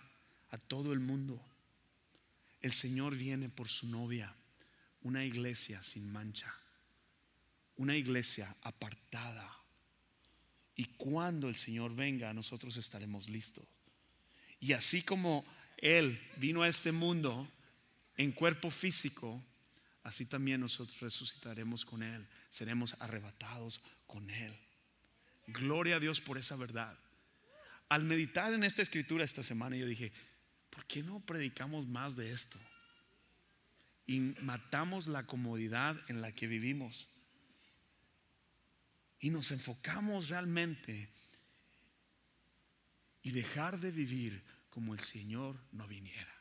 a 0.52 0.56
todo 0.56 0.92
el 0.92 1.00
mundo. 1.00 1.42
El 2.60 2.72
Señor 2.72 3.16
viene 3.16 3.48
por 3.48 3.68
su 3.68 3.88
novia, 3.88 4.32
una 5.00 5.24
iglesia 5.24 5.82
sin 5.82 6.12
mancha, 6.12 6.54
una 7.74 7.96
iglesia 7.96 8.54
apartada. 8.62 9.52
Y 10.76 10.84
cuando 10.96 11.48
el 11.48 11.56
Señor 11.56 11.96
venga, 11.96 12.32
nosotros 12.32 12.76
estaremos 12.76 13.28
listos. 13.28 13.66
Y 14.60 14.74
así 14.74 15.02
como 15.02 15.44
él 15.82 16.18
vino 16.36 16.62
a 16.62 16.68
este 16.68 16.92
mundo 16.92 17.50
en 18.16 18.30
cuerpo 18.30 18.70
físico, 18.70 19.42
así 20.04 20.24
también 20.24 20.60
nosotros 20.60 21.00
resucitaremos 21.00 21.84
con 21.84 22.04
Él, 22.04 22.24
seremos 22.50 22.94
arrebatados 23.00 23.80
con 24.06 24.30
Él. 24.30 24.56
Gloria 25.48 25.96
a 25.96 26.00
Dios 26.00 26.20
por 26.20 26.38
esa 26.38 26.56
verdad. 26.56 26.96
Al 27.88 28.04
meditar 28.04 28.54
en 28.54 28.62
esta 28.62 28.80
escritura 28.80 29.24
esta 29.24 29.42
semana, 29.42 29.76
yo 29.76 29.84
dije, 29.84 30.12
¿por 30.70 30.86
qué 30.86 31.02
no 31.02 31.18
predicamos 31.18 31.86
más 31.88 32.14
de 32.14 32.30
esto? 32.30 32.58
Y 34.06 34.20
matamos 34.40 35.08
la 35.08 35.26
comodidad 35.26 35.98
en 36.08 36.22
la 36.22 36.30
que 36.30 36.46
vivimos. 36.46 37.08
Y 39.18 39.30
nos 39.30 39.50
enfocamos 39.50 40.28
realmente 40.28 41.08
y 43.24 43.32
dejar 43.32 43.80
de 43.80 43.90
vivir 43.90 44.51
como 44.72 44.94
el 44.94 45.00
Señor 45.00 45.54
no 45.72 45.86
viniera. 45.86 46.32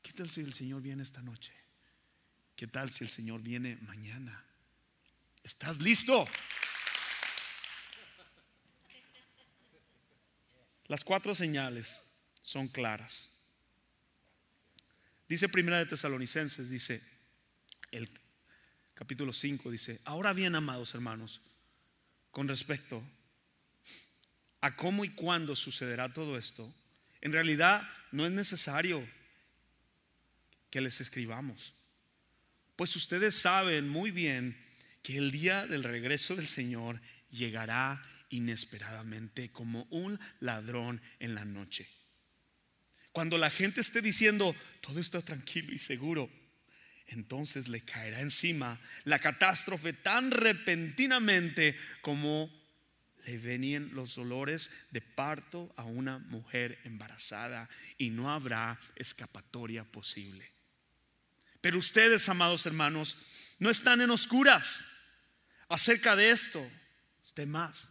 ¿Qué 0.00 0.14
tal 0.14 0.30
si 0.30 0.40
el 0.40 0.54
Señor 0.54 0.80
viene 0.80 1.02
esta 1.02 1.20
noche? 1.20 1.52
¿Qué 2.56 2.66
tal 2.66 2.90
si 2.90 3.04
el 3.04 3.10
Señor 3.10 3.42
viene 3.42 3.76
mañana? 3.82 4.42
¿Estás 5.44 5.78
listo? 5.82 6.26
Las 10.86 11.04
cuatro 11.04 11.34
señales 11.34 12.02
son 12.42 12.66
claras. 12.66 13.44
Dice 15.28 15.50
Primera 15.50 15.78
de 15.78 15.86
Tesalonicenses, 15.86 16.70
dice 16.70 17.02
el 17.90 18.08
capítulo 18.94 19.34
5, 19.34 19.70
dice, 19.70 20.00
ahora 20.06 20.32
bien, 20.32 20.54
amados 20.54 20.94
hermanos, 20.94 21.42
con 22.30 22.48
respecto 22.48 23.02
a 24.60 24.76
cómo 24.76 25.04
y 25.04 25.10
cuándo 25.10 25.56
sucederá 25.56 26.12
todo 26.12 26.36
esto, 26.38 26.72
en 27.20 27.32
realidad 27.32 27.88
no 28.12 28.26
es 28.26 28.32
necesario 28.32 29.06
que 30.70 30.80
les 30.80 31.00
escribamos. 31.00 31.74
Pues 32.76 32.94
ustedes 32.96 33.36
saben 33.36 33.88
muy 33.88 34.10
bien 34.10 34.56
que 35.02 35.16
el 35.16 35.30
día 35.30 35.66
del 35.66 35.82
regreso 35.82 36.36
del 36.36 36.48
Señor 36.48 37.00
llegará 37.30 38.02
inesperadamente 38.30 39.50
como 39.50 39.86
un 39.90 40.18
ladrón 40.40 41.00
en 41.18 41.34
la 41.34 41.44
noche. 41.44 41.88
Cuando 43.12 43.38
la 43.38 43.50
gente 43.50 43.80
esté 43.80 44.00
diciendo, 44.00 44.54
todo 44.80 45.00
está 45.00 45.20
tranquilo 45.20 45.72
y 45.72 45.78
seguro, 45.78 46.30
entonces 47.08 47.68
le 47.68 47.80
caerá 47.80 48.20
encima 48.20 48.78
la 49.04 49.18
catástrofe 49.18 49.92
tan 49.92 50.30
repentinamente 50.30 51.76
como 52.02 52.59
le 53.24 53.38
venían 53.38 53.90
los 53.94 54.14
dolores 54.14 54.70
de 54.90 55.00
parto 55.00 55.72
a 55.76 55.84
una 55.84 56.18
mujer 56.18 56.78
embarazada 56.84 57.68
y 57.98 58.10
no 58.10 58.30
habrá 58.30 58.78
escapatoria 58.96 59.84
posible. 59.84 60.50
Pero 61.60 61.78
ustedes, 61.78 62.28
amados 62.28 62.64
hermanos, 62.66 63.16
no 63.58 63.70
están 63.70 64.00
en 64.00 64.10
oscuras 64.10 64.84
acerca 65.68 66.16
de 66.16 66.30
esto, 66.30 66.66
usted 67.24 67.46
más. 67.46 67.88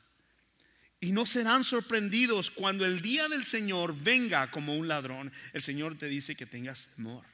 Y 1.02 1.12
no 1.12 1.26
serán 1.26 1.64
sorprendidos 1.64 2.52
cuando 2.52 2.86
el 2.86 3.02
día 3.02 3.30
del 3.30 3.46
Señor 3.46 3.96
venga 3.96 4.52
como 4.52 4.76
un 4.76 4.88
ladrón. 4.88 5.32
El 5.54 5.62
Señor 5.62 5.98
te 5.98 6.08
dice 6.08 6.36
que 6.36 6.46
tengas 6.46 6.88
temor. 6.96 7.26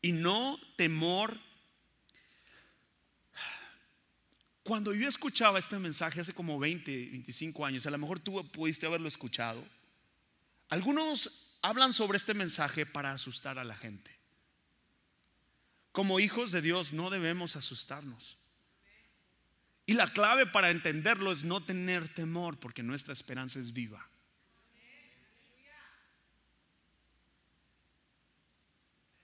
Y 0.00 0.12
no 0.12 0.58
temor 0.76 1.38
Cuando 4.62 4.94
yo 4.94 5.08
escuchaba 5.08 5.58
este 5.58 5.78
mensaje 5.78 6.20
hace 6.20 6.34
como 6.34 6.58
20, 6.58 6.90
25 6.90 7.66
años, 7.66 7.86
a 7.86 7.90
lo 7.90 7.98
mejor 7.98 8.20
tú 8.20 8.48
pudiste 8.50 8.86
haberlo 8.86 9.08
escuchado, 9.08 9.64
algunos 10.68 11.58
hablan 11.62 11.92
sobre 11.92 12.16
este 12.16 12.34
mensaje 12.34 12.86
para 12.86 13.12
asustar 13.12 13.58
a 13.58 13.64
la 13.64 13.76
gente. 13.76 14.16
Como 15.90 16.20
hijos 16.20 16.52
de 16.52 16.62
Dios 16.62 16.92
no 16.92 17.10
debemos 17.10 17.56
asustarnos. 17.56 18.38
Y 19.84 19.94
la 19.94 20.06
clave 20.06 20.46
para 20.46 20.70
entenderlo 20.70 21.32
es 21.32 21.44
no 21.44 21.62
tener 21.62 22.08
temor, 22.08 22.58
porque 22.58 22.82
nuestra 22.82 23.12
esperanza 23.12 23.58
es 23.58 23.72
viva. 23.72 24.08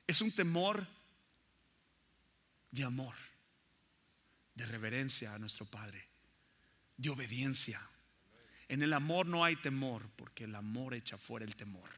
Es 0.07 0.21
un 0.21 0.33
temor 0.33 0.87
de 2.71 2.85
amor, 2.85 3.14
de 4.59 4.67
reverencia 4.67 5.33
a 5.33 5.38
nuestro 5.38 5.65
Padre, 5.67 6.05
de 6.97 7.09
obediencia. 7.11 7.81
En 8.69 8.83
el 8.83 8.93
amor 8.93 9.27
no 9.27 9.45
hay 9.45 9.55
temor, 9.55 10.11
porque 10.17 10.45
el 10.45 10.55
amor 10.57 10.95
echa 10.95 11.17
fuera 11.17 11.47
el 11.47 11.55
temor. 11.55 11.88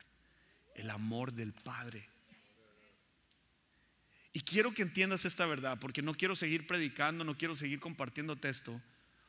El 0.75 0.91
amor 0.91 1.33
del 1.33 1.55
Padre. 1.55 2.07
Y 4.35 4.43
quiero 4.43 4.75
que 4.75 4.83
entiendas 4.83 5.25
esta 5.25 5.47
verdad, 5.47 5.79
porque 5.81 6.03
no 6.03 6.15
quiero 6.15 6.37
seguir 6.37 6.67
predicando, 6.67 7.25
no 7.25 7.37
quiero 7.37 7.57
seguir 7.57 7.81
compartiendo 7.81 8.37
texto, 8.37 8.79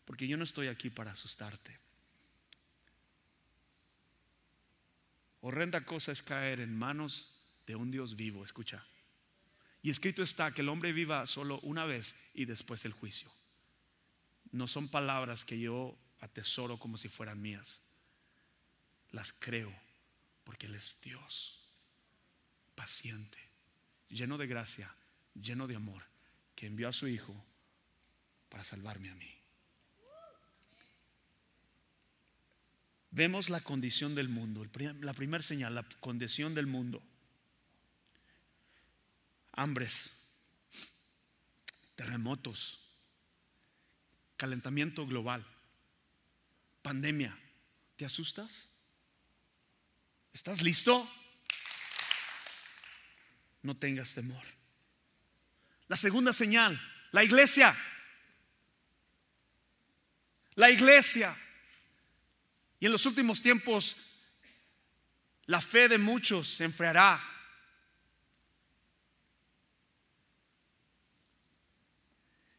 porque 0.04 0.28
yo 0.28 0.36
no 0.36 0.44
estoy 0.44 0.68
aquí 0.68 0.90
para 0.90 1.14
asustarte. 1.14 1.80
Horrenda 5.40 5.86
cosa 5.86 6.12
es 6.12 6.22
caer 6.22 6.60
en 6.60 6.78
manos 6.78 7.46
de 7.66 7.78
un 7.78 7.92
Dios 7.92 8.18
vivo, 8.18 8.44
escucha. 8.44 8.86
Y 9.84 9.90
escrito 9.90 10.22
está 10.22 10.52
que 10.52 10.62
el 10.62 10.70
hombre 10.70 10.94
viva 10.94 11.26
solo 11.26 11.60
una 11.62 11.86
vez 11.86 12.16
y 12.34 12.46
después 12.46 12.86
el 12.86 12.92
juicio. 12.92 13.30
No 14.52 14.68
son 14.68 14.88
palabras 14.88 15.44
que 15.44 15.60
yo 15.60 15.98
atesoro 16.20 16.78
como 16.78 16.98
si 16.98 17.10
fueran 17.10 17.42
mías. 17.42 17.82
Las 19.12 19.34
creo 19.34 19.74
porque 20.44 20.68
Él 20.68 20.76
es 20.76 20.98
Dios, 21.04 21.68
paciente, 22.76 23.40
lleno 24.10 24.38
de 24.38 24.48
gracia, 24.48 24.94
lleno 25.34 25.68
de 25.68 25.76
amor, 25.76 26.04
que 26.56 26.68
envió 26.68 26.88
a 26.90 26.94
su 26.94 27.08
Hijo 27.08 27.34
para 28.50 28.64
salvarme 28.64 29.10
a 29.10 29.16
mí. 29.16 29.34
Vemos 33.12 33.50
la 33.50 33.60
condición 33.60 34.16
del 34.16 34.30
mundo, 34.30 34.66
la 35.02 35.14
primera 35.14 35.44
señal, 35.44 35.76
la 35.76 35.84
condición 36.00 36.56
del 36.56 36.68
mundo 36.68 37.02
hambres, 39.53 40.31
terremotos, 41.96 42.79
calentamiento 44.38 45.05
global, 45.05 45.46
pandemia. 46.81 47.38
¿Te 47.96 48.05
asustas? 48.05 48.67
¿Estás 50.34 50.62
listo? 50.62 51.08
No 53.62 53.77
tengas 53.77 54.13
temor. 54.15 54.43
La 55.88 55.98
segunda 55.98 56.34
señal, 56.34 56.81
la 57.12 57.24
iglesia. 57.24 57.77
La 60.55 60.72
iglesia. 60.72 61.36
Y 62.79 62.88
en 62.88 62.91
los 62.91 63.05
últimos 63.05 63.41
tiempos, 63.41 63.96
la 65.46 65.62
fe 65.62 65.88
de 65.88 65.98
muchos 65.98 66.48
se 66.48 66.63
enfriará. 66.63 67.22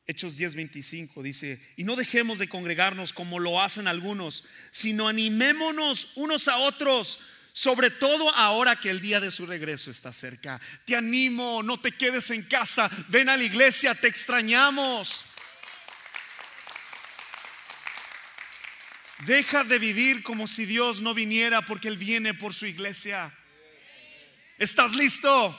Hechos 0.06 0.36
10:25 0.36 1.22
dice, 1.22 1.60
y 1.76 1.84
no 1.84 1.94
dejemos 1.94 2.38
de 2.38 2.48
congregarnos 2.48 3.12
como 3.12 3.38
lo 3.38 3.62
hacen 3.62 3.86
algunos, 3.86 4.44
sino 4.72 5.06
animémonos 5.08 6.12
unos 6.16 6.48
a 6.48 6.56
otros, 6.58 7.20
sobre 7.52 7.90
todo 7.90 8.34
ahora 8.34 8.80
que 8.80 8.90
el 8.90 9.00
día 9.00 9.20
de 9.20 9.30
su 9.30 9.46
regreso 9.46 9.90
está 9.90 10.12
cerca. 10.12 10.60
Te 10.84 10.96
animo, 10.96 11.62
no 11.62 11.80
te 11.80 11.92
quedes 11.92 12.30
en 12.30 12.42
casa, 12.42 12.90
ven 13.08 13.28
a 13.28 13.36
la 13.36 13.44
iglesia, 13.44 13.94
te 13.94 14.08
extrañamos. 14.08 15.26
Deja 19.24 19.62
de 19.62 19.78
vivir 19.78 20.24
como 20.24 20.48
si 20.48 20.64
Dios 20.64 21.00
no 21.00 21.14
viniera 21.14 21.62
porque 21.62 21.86
Él 21.86 21.96
viene 21.96 22.34
por 22.34 22.54
su 22.54 22.66
iglesia. 22.66 23.32
¿Estás 24.58 24.94
listo? 24.94 25.56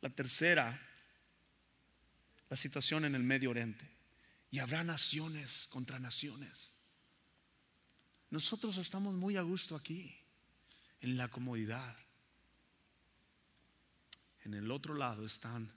La 0.00 0.10
tercera, 0.10 0.80
la 2.48 2.56
situación 2.56 3.04
en 3.04 3.14
el 3.14 3.22
Medio 3.22 3.50
Oriente. 3.50 3.88
Y 4.50 4.60
habrá 4.60 4.82
naciones 4.82 5.66
contra 5.70 5.98
naciones. 5.98 6.72
Nosotros 8.30 8.76
estamos 8.78 9.14
muy 9.14 9.36
a 9.36 9.42
gusto 9.42 9.76
aquí, 9.76 10.14
en 11.00 11.16
la 11.16 11.28
comodidad. 11.28 11.96
En 14.44 14.54
el 14.54 14.70
otro 14.70 14.94
lado 14.94 15.24
están 15.26 15.70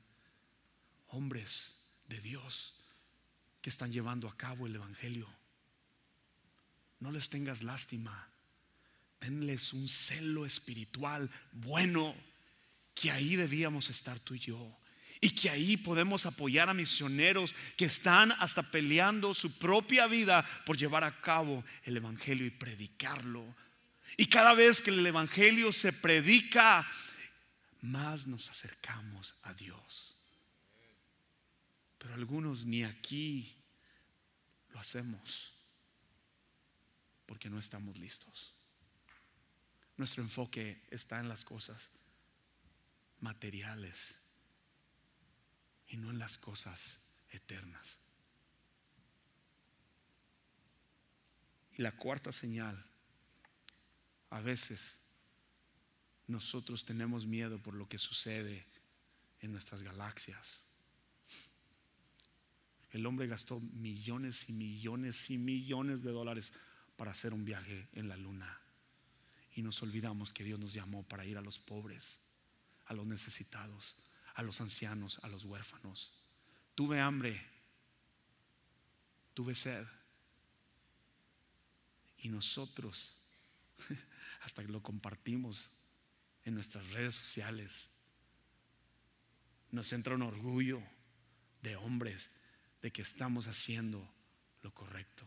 hombres 1.07 1.81
de 2.07 2.19
Dios 2.21 2.75
que 3.62 3.69
están 3.69 3.91
llevando 3.91 4.27
a 4.27 4.38
cabo 4.38 4.67
el 4.67 4.75
Evangelio. 4.75 5.27
No 6.99 7.12
les 7.12 7.29
tengas 7.29 7.63
lástima. 7.63 8.29
Tenles 9.19 9.73
un 9.73 9.88
celo 9.88 10.45
espiritual 10.45 11.29
bueno 11.51 12.15
que 13.01 13.09
ahí 13.09 13.35
debíamos 13.35 13.89
estar 13.89 14.19
tú 14.19 14.35
y 14.35 14.39
yo. 14.39 14.77
Y 15.19 15.31
que 15.31 15.49
ahí 15.49 15.75
podemos 15.75 16.27
apoyar 16.27 16.69
a 16.69 16.73
misioneros 16.75 17.55
que 17.75 17.85
están 17.85 18.31
hasta 18.33 18.61
peleando 18.61 19.33
su 19.33 19.57
propia 19.57 20.05
vida 20.05 20.45
por 20.65 20.77
llevar 20.77 21.03
a 21.03 21.19
cabo 21.19 21.63
el 21.83 21.97
Evangelio 21.97 22.45
y 22.45 22.51
predicarlo. 22.51 23.43
Y 24.17 24.27
cada 24.27 24.53
vez 24.53 24.81
que 24.81 24.91
el 24.91 25.05
Evangelio 25.05 25.71
se 25.71 25.93
predica, 25.93 26.87
más 27.81 28.27
nos 28.27 28.49
acercamos 28.51 29.33
a 29.43 29.53
Dios. 29.55 30.15
Pero 31.97 32.13
algunos 32.13 32.65
ni 32.65 32.83
aquí 32.83 33.51
lo 34.69 34.79
hacemos 34.79 35.53
porque 37.25 37.49
no 37.49 37.57
estamos 37.57 37.97
listos. 37.97 38.53
Nuestro 39.97 40.21
enfoque 40.21 40.83
está 40.91 41.19
en 41.19 41.29
las 41.29 41.43
cosas 41.43 41.89
materiales 43.21 44.19
y 45.88 45.97
no 45.97 46.10
en 46.10 46.19
las 46.19 46.38
cosas 46.38 46.99
eternas. 47.31 47.97
Y 51.77 51.81
la 51.81 51.95
cuarta 51.95 52.31
señal, 52.31 52.84
a 54.29 54.41
veces 54.41 55.01
nosotros 56.27 56.84
tenemos 56.86 57.25
miedo 57.25 57.60
por 57.60 57.73
lo 57.73 57.88
que 57.88 57.97
sucede 57.97 58.65
en 59.39 59.51
nuestras 59.51 59.81
galaxias. 59.84 60.65
El 62.91 63.05
hombre 63.05 63.27
gastó 63.27 63.60
millones 63.60 64.49
y 64.49 64.53
millones 64.53 65.29
y 65.29 65.38
millones 65.38 66.03
de 66.03 66.12
dólares 66.12 66.53
para 66.97 67.12
hacer 67.12 67.34
un 67.34 67.45
viaje 67.45 67.88
en 67.93 68.10
la 68.10 68.17
luna. 68.17 68.60
Y 69.55 69.62
nos 69.62 69.81
olvidamos 69.81 70.34
que 70.34 70.43
Dios 70.43 70.60
nos 70.60 70.73
llamó 70.73 71.03
para 71.03 71.25
ir 71.25 71.38
a 71.38 71.41
los 71.41 71.57
pobres 71.57 72.31
a 72.91 72.93
los 72.93 73.08
necesitados, 73.08 73.95
a 74.36 74.43
los 74.43 74.60
ancianos, 74.60 75.17
a 75.23 75.30
los 75.30 75.45
huérfanos. 75.45 76.12
Tuve 76.75 76.99
hambre, 76.99 77.41
tuve 79.34 79.56
sed. 79.56 79.88
Y 82.17 82.27
nosotros 82.27 83.15
hasta 84.41 84.62
lo 84.63 84.84
compartimos 84.84 85.69
en 86.43 86.54
nuestras 86.54 86.89
redes 86.89 87.15
sociales. 87.15 87.88
Nos 89.71 89.93
entra 89.93 90.15
un 90.15 90.23
orgullo 90.23 90.84
de 91.62 91.77
hombres 91.77 92.30
de 92.82 92.91
que 92.91 93.04
estamos 93.04 93.47
haciendo 93.47 94.06
lo 94.63 94.73
correcto. 94.73 95.25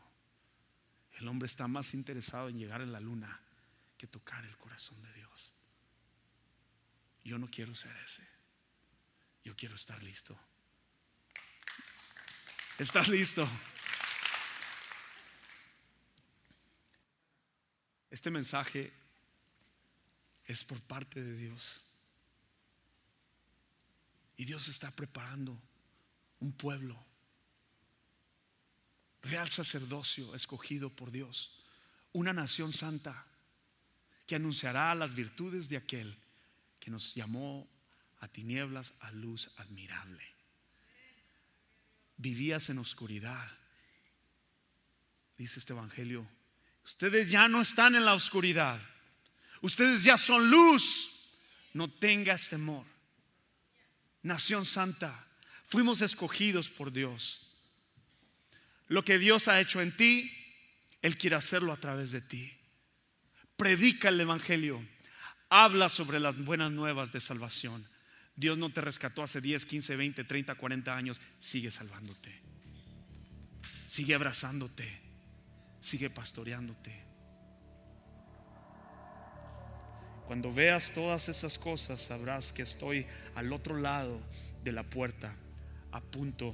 El 1.13 1.29
hombre 1.29 1.47
está 1.47 1.67
más 1.67 1.95
interesado 1.95 2.51
en 2.51 2.59
llegar 2.59 2.83
a 2.83 2.87
la 2.87 3.01
luna 3.01 3.41
que 3.97 4.07
tocar 4.07 4.45
el 4.45 4.57
corazón 4.59 5.01
de 5.03 5.15
Dios. 5.15 5.55
Yo 7.25 7.39
no 7.39 7.49
quiero 7.49 7.75
ser 7.75 7.97
ese. 8.05 8.23
Yo 9.43 9.57
quiero 9.57 9.75
estar 9.75 10.01
listo. 10.03 10.39
¿Estás 12.79 13.09
listo? 13.09 13.49
Este 18.11 18.31
mensaje 18.31 18.93
es 20.45 20.65
por 20.65 20.81
parte 20.83 21.23
de 21.23 21.37
Dios. 21.37 21.83
Y 24.37 24.45
Dios 24.45 24.69
está 24.69 24.91
preparando 24.91 25.59
un 26.41 26.53
pueblo, 26.53 27.03
real 29.23 29.49
sacerdocio 29.49 30.35
escogido 30.35 30.91
por 30.91 31.11
Dios, 31.11 31.65
una 32.13 32.33
nación 32.33 32.73
santa 32.73 33.27
que 34.27 34.35
anunciará 34.35 34.95
las 34.95 35.15
virtudes 35.15 35.69
de 35.69 35.77
aquel 35.77 36.24
que 36.85 36.91
nos 36.91 37.15
llamó 37.15 37.67
a 38.21 38.29
tinieblas 38.29 38.93
a 39.01 39.11
luz 39.13 39.49
admirable. 39.57 40.23
Vivías 42.19 42.69
en 42.69 42.77
oscuridad. 42.77 43.51
Dice 45.39 45.61
este 45.61 45.73
Evangelio, 45.73 46.29
ustedes 46.85 47.31
ya 47.31 47.49
no 47.49 47.63
están 47.63 47.95
en 47.95 48.05
la 48.05 48.13
oscuridad. 48.13 48.79
Ustedes 49.63 50.05
ya 50.05 50.19
son 50.19 50.51
luz. 50.51 51.31
No 51.73 51.91
tengas 51.91 52.51
temor. 52.51 52.85
nación 54.23 54.67
santa. 54.67 55.27
Fuimos 55.65 56.03
escogidos 56.03 56.69
por 56.69 56.93
Dios. 56.93 57.57
Lo 58.89 59.03
que 59.03 59.19
Dios 59.19 59.49
ha 59.49 59.59
hecho 59.59 59.81
en 59.81 59.97
ti, 59.97 60.31
Él 61.01 61.17
quiere 61.17 61.37
hacerlo 61.37 61.73
a 61.73 61.79
través 61.79 62.13
de 62.13 62.21
ti. 62.21 62.53
Predica 63.57 64.11
el 64.11 64.21
Evangelio. 64.21 64.94
Habla 65.57 65.89
sobre 65.89 66.19
las 66.19 66.45
buenas 66.45 66.73
nuevas 66.73 67.13
de 67.13 67.21
salvación. 67.21 67.87
Dios 68.35 68.59
no 68.59 68.73
te 68.73 68.81
rescató 68.81 69.23
hace 69.23 69.41
10, 69.41 69.67
15, 69.67 69.95
20, 69.95 70.25
30, 70.25 70.57
40 70.57 70.97
años. 70.97 71.21
Sigue 71.39 71.71
salvándote. 71.71 72.35
Sigue 73.87 74.17
abrazándote. 74.17 75.01
Sigue 75.79 76.11
pastoreándote. 76.11 77.01
Cuando 80.27 80.51
veas 80.51 80.91
todas 80.91 81.29
esas 81.29 81.57
cosas, 81.57 82.01
sabrás 82.01 82.53
que 82.53 82.63
estoy 82.63 83.07
al 83.37 83.53
otro 83.53 83.79
lado 83.79 84.21
de 84.65 84.73
la 84.73 84.83
puerta, 84.83 85.37
a 85.93 86.01
punto 86.01 86.53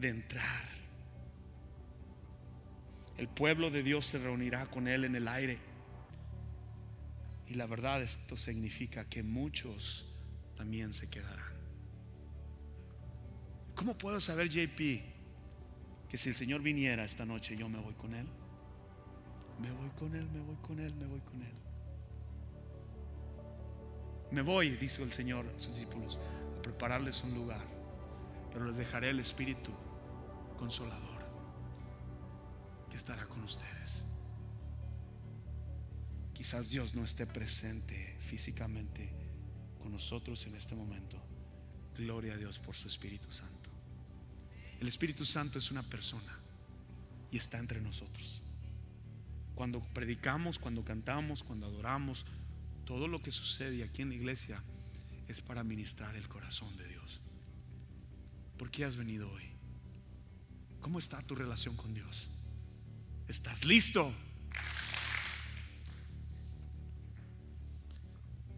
de 0.00 0.08
entrar. 0.08 0.64
El 3.18 3.28
pueblo 3.28 3.68
de 3.68 3.82
Dios 3.82 4.06
se 4.06 4.16
reunirá 4.16 4.64
con 4.70 4.88
Él 4.88 5.04
en 5.04 5.16
el 5.16 5.28
aire. 5.28 5.67
Y 7.48 7.54
la 7.54 7.66
verdad 7.66 8.02
esto 8.02 8.36
significa 8.36 9.08
que 9.08 9.22
muchos 9.22 10.04
también 10.56 10.92
se 10.92 11.08
quedarán. 11.08 11.56
¿Cómo 13.74 13.96
puedo 13.96 14.20
saber, 14.20 14.48
JP, 14.48 14.78
que 16.08 16.18
si 16.18 16.28
el 16.28 16.34
Señor 16.34 16.60
viniera 16.62 17.04
esta 17.04 17.24
noche 17.24 17.56
yo 17.56 17.68
me 17.68 17.78
voy 17.78 17.94
con 17.94 18.14
Él? 18.14 18.26
Me 19.60 19.70
voy 19.70 19.88
con 19.90 20.14
Él, 20.14 20.28
me 20.30 20.40
voy 20.40 20.56
con 20.56 20.78
Él, 20.80 20.94
me 20.94 21.06
voy 21.06 21.20
con 21.20 21.42
Él. 21.42 21.54
Me 24.30 24.42
voy, 24.42 24.70
dice 24.76 25.02
el 25.02 25.12
Señor 25.12 25.46
a 25.46 25.60
sus 25.60 25.74
discípulos, 25.74 26.18
a 26.58 26.62
prepararles 26.62 27.22
un 27.22 27.34
lugar, 27.34 27.64
pero 28.52 28.66
les 28.66 28.76
dejaré 28.76 29.10
el 29.10 29.20
Espíritu 29.20 29.70
Consolador 30.58 31.18
que 32.90 32.96
estará 32.96 33.24
con 33.26 33.42
ustedes. 33.42 34.04
Quizás 36.38 36.70
Dios 36.70 36.94
no 36.94 37.02
esté 37.02 37.26
presente 37.26 38.16
físicamente 38.20 39.10
con 39.76 39.90
nosotros 39.90 40.46
en 40.46 40.54
este 40.54 40.76
momento. 40.76 41.20
Gloria 41.96 42.34
a 42.34 42.36
Dios 42.36 42.60
por 42.60 42.76
su 42.76 42.86
Espíritu 42.86 43.32
Santo. 43.32 43.68
El 44.78 44.86
Espíritu 44.86 45.24
Santo 45.24 45.58
es 45.58 45.72
una 45.72 45.82
persona 45.82 46.38
y 47.32 47.38
está 47.38 47.58
entre 47.58 47.80
nosotros. 47.80 48.40
Cuando 49.56 49.80
predicamos, 49.92 50.60
cuando 50.60 50.84
cantamos, 50.84 51.42
cuando 51.42 51.66
adoramos, 51.66 52.24
todo 52.84 53.08
lo 53.08 53.20
que 53.20 53.32
sucede 53.32 53.82
aquí 53.82 54.02
en 54.02 54.10
la 54.10 54.14
iglesia 54.14 54.62
es 55.26 55.40
para 55.40 55.64
ministrar 55.64 56.14
el 56.14 56.28
corazón 56.28 56.76
de 56.76 56.86
Dios. 56.86 57.20
¿Por 58.56 58.70
qué 58.70 58.84
has 58.84 58.96
venido 58.96 59.28
hoy? 59.28 59.42
¿Cómo 60.80 61.00
está 61.00 61.20
tu 61.20 61.34
relación 61.34 61.74
con 61.74 61.94
Dios? 61.94 62.28
¿Estás 63.26 63.64
listo? 63.64 64.14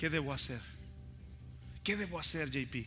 ¿Qué 0.00 0.08
debo 0.08 0.32
hacer? 0.32 0.62
¿Qué 1.84 1.94
debo 1.94 2.18
hacer, 2.18 2.50
JP? 2.50 2.86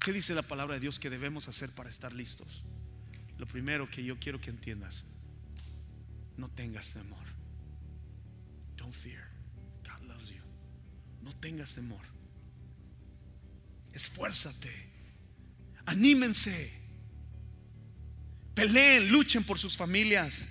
¿Qué 0.00 0.14
dice 0.14 0.34
la 0.34 0.40
palabra 0.40 0.76
de 0.76 0.80
Dios 0.80 0.98
que 0.98 1.10
debemos 1.10 1.46
hacer 1.46 1.68
para 1.72 1.90
estar 1.90 2.10
listos? 2.14 2.62
Lo 3.36 3.44
primero 3.44 3.90
que 3.90 4.02
yo 4.02 4.18
quiero 4.18 4.40
que 4.40 4.48
entiendas, 4.48 5.04
no 6.38 6.48
tengas 6.48 6.94
temor. 6.94 7.22
Don't 8.78 8.94
fear. 8.94 9.28
God 9.82 10.08
loves 10.08 10.30
you. 10.30 10.40
No 11.20 11.34
tengas 11.34 11.74
temor. 11.74 12.00
Esfuérzate. 13.92 14.72
Anímense. 15.84 16.80
Peleen, 18.54 19.12
luchen 19.12 19.44
por 19.44 19.58
sus 19.58 19.76
familias. 19.76 20.48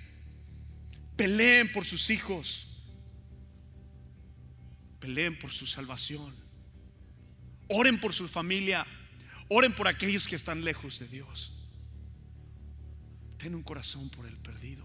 Peleen 1.16 1.72
por 1.72 1.84
sus 1.84 2.08
hijos 2.10 2.73
peleen 5.04 5.38
por 5.38 5.52
su 5.52 5.66
salvación. 5.66 6.34
Oren 7.68 8.00
por 8.00 8.14
su 8.14 8.26
familia. 8.26 8.86
Oren 9.48 9.74
por 9.74 9.86
aquellos 9.86 10.26
que 10.26 10.34
están 10.34 10.64
lejos 10.64 10.98
de 10.98 11.06
Dios. 11.08 11.52
Ten 13.36 13.54
un 13.54 13.62
corazón 13.62 14.08
por 14.08 14.24
el 14.24 14.36
perdido. 14.38 14.82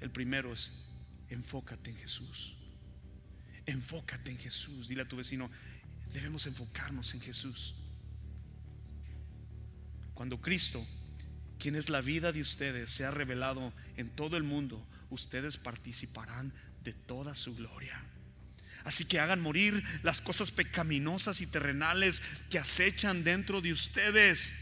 El 0.00 0.10
primero 0.10 0.54
es 0.54 0.88
enfócate 1.28 1.90
en 1.90 1.96
Jesús. 1.96 2.56
Enfócate 3.66 4.30
en 4.30 4.38
Jesús. 4.38 4.88
Dile 4.88 5.02
a 5.02 5.08
tu 5.08 5.16
vecino, 5.16 5.50
debemos 6.10 6.46
enfocarnos 6.46 7.12
en 7.12 7.20
Jesús. 7.20 7.74
Cuando 10.14 10.40
Cristo, 10.40 10.82
quien 11.58 11.76
es 11.76 11.90
la 11.90 12.00
vida 12.00 12.32
de 12.32 12.40
ustedes, 12.40 12.90
se 12.90 13.04
ha 13.04 13.10
revelado 13.10 13.74
en 13.98 14.08
todo 14.08 14.38
el 14.38 14.42
mundo, 14.42 14.82
ustedes 15.10 15.58
participarán 15.58 16.54
de 16.82 16.92
toda 16.92 17.34
su 17.34 17.54
gloria. 17.54 18.00
Así 18.84 19.04
que 19.04 19.20
hagan 19.20 19.40
morir 19.40 19.82
las 20.02 20.20
cosas 20.20 20.50
pecaminosas 20.50 21.40
y 21.40 21.46
terrenales 21.46 22.22
que 22.50 22.58
acechan 22.58 23.24
dentro 23.24 23.60
de 23.60 23.72
ustedes. 23.72 24.52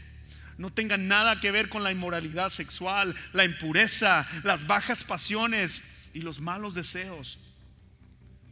No 0.57 0.71
tengan 0.71 1.07
nada 1.07 1.39
que 1.39 1.51
ver 1.51 1.69
con 1.69 1.83
la 1.83 1.91
inmoralidad 1.91 2.49
sexual, 2.49 3.15
la 3.33 3.45
impureza, 3.45 4.27
las 4.43 4.67
bajas 4.67 5.03
pasiones 5.03 6.09
y 6.13 6.21
los 6.21 6.39
malos 6.39 6.75
deseos. 6.75 7.39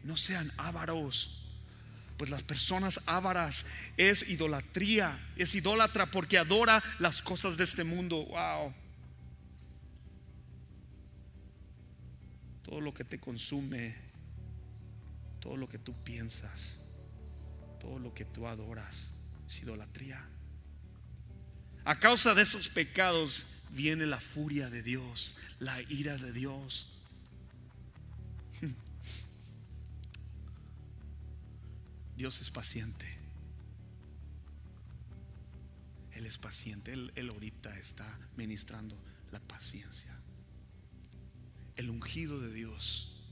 No 0.03 0.17
sean 0.17 0.51
ávaros, 0.57 1.45
pues 2.17 2.31
las 2.31 2.41
personas 2.41 3.01
ávaras 3.05 3.67
es 3.97 4.27
idolatría, 4.29 5.19
es 5.35 5.53
idólatra 5.53 6.09
porque 6.09 6.39
adora 6.39 6.83
las 6.97 7.21
cosas 7.21 7.57
de 7.57 7.65
este 7.65 7.83
mundo. 7.83 8.25
Wow. 8.25 8.73
Todo 12.69 12.81
lo 12.81 12.93
que 12.93 13.03
te 13.03 13.19
consume, 13.19 13.95
todo 15.39 15.57
lo 15.57 15.67
que 15.67 15.79
tú 15.79 15.95
piensas, 16.03 16.75
todo 17.79 17.97
lo 17.97 18.13
que 18.13 18.25
tú 18.25 18.45
adoras, 18.47 19.09
es 19.47 19.59
idolatría. 19.61 20.23
A 21.83 21.97
causa 21.97 22.35
de 22.35 22.43
esos 22.43 22.67
pecados 22.67 23.63
viene 23.71 24.05
la 24.05 24.19
furia 24.19 24.69
de 24.69 24.83
Dios, 24.83 25.37
la 25.59 25.81
ira 25.81 26.15
de 26.17 26.31
Dios. 26.31 27.01
Dios 32.15 32.39
es 32.39 32.51
paciente. 32.51 33.17
Él 36.11 36.27
es 36.27 36.37
paciente. 36.37 36.93
Él, 36.93 37.11
él 37.15 37.29
ahorita 37.29 37.79
está 37.79 38.05
ministrando 38.37 38.95
la 39.31 39.39
paciencia 39.39 40.18
el 41.79 41.89
ungido 41.89 42.41
de 42.41 42.51
Dios 42.51 43.23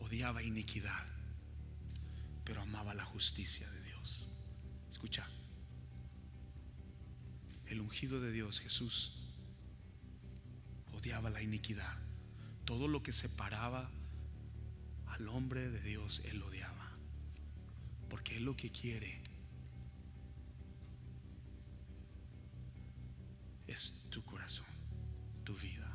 odiaba 0.00 0.42
iniquidad, 0.42 1.06
pero 2.44 2.60
amaba 2.60 2.92
la 2.92 3.06
justicia 3.06 3.66
de 3.70 3.82
Dios. 3.82 4.26
Escucha, 4.90 5.26
el 7.64 7.80
ungido 7.80 8.20
de 8.20 8.30
Dios, 8.30 8.60
Jesús, 8.60 9.24
odiaba 10.92 11.30
la 11.30 11.40
iniquidad. 11.40 11.96
Todo 12.66 12.88
lo 12.88 13.02
que 13.02 13.14
separaba 13.14 13.90
al 15.06 15.28
hombre 15.28 15.70
de 15.70 15.80
Dios, 15.80 16.20
él 16.26 16.42
odiaba. 16.42 16.92
Porque 18.10 18.36
él 18.36 18.44
lo 18.44 18.54
que 18.54 18.70
quiere 18.70 19.22
es 23.66 23.94
tu 24.10 24.22
corazón, 24.24 24.66
tu 25.44 25.54
vida. 25.56 25.87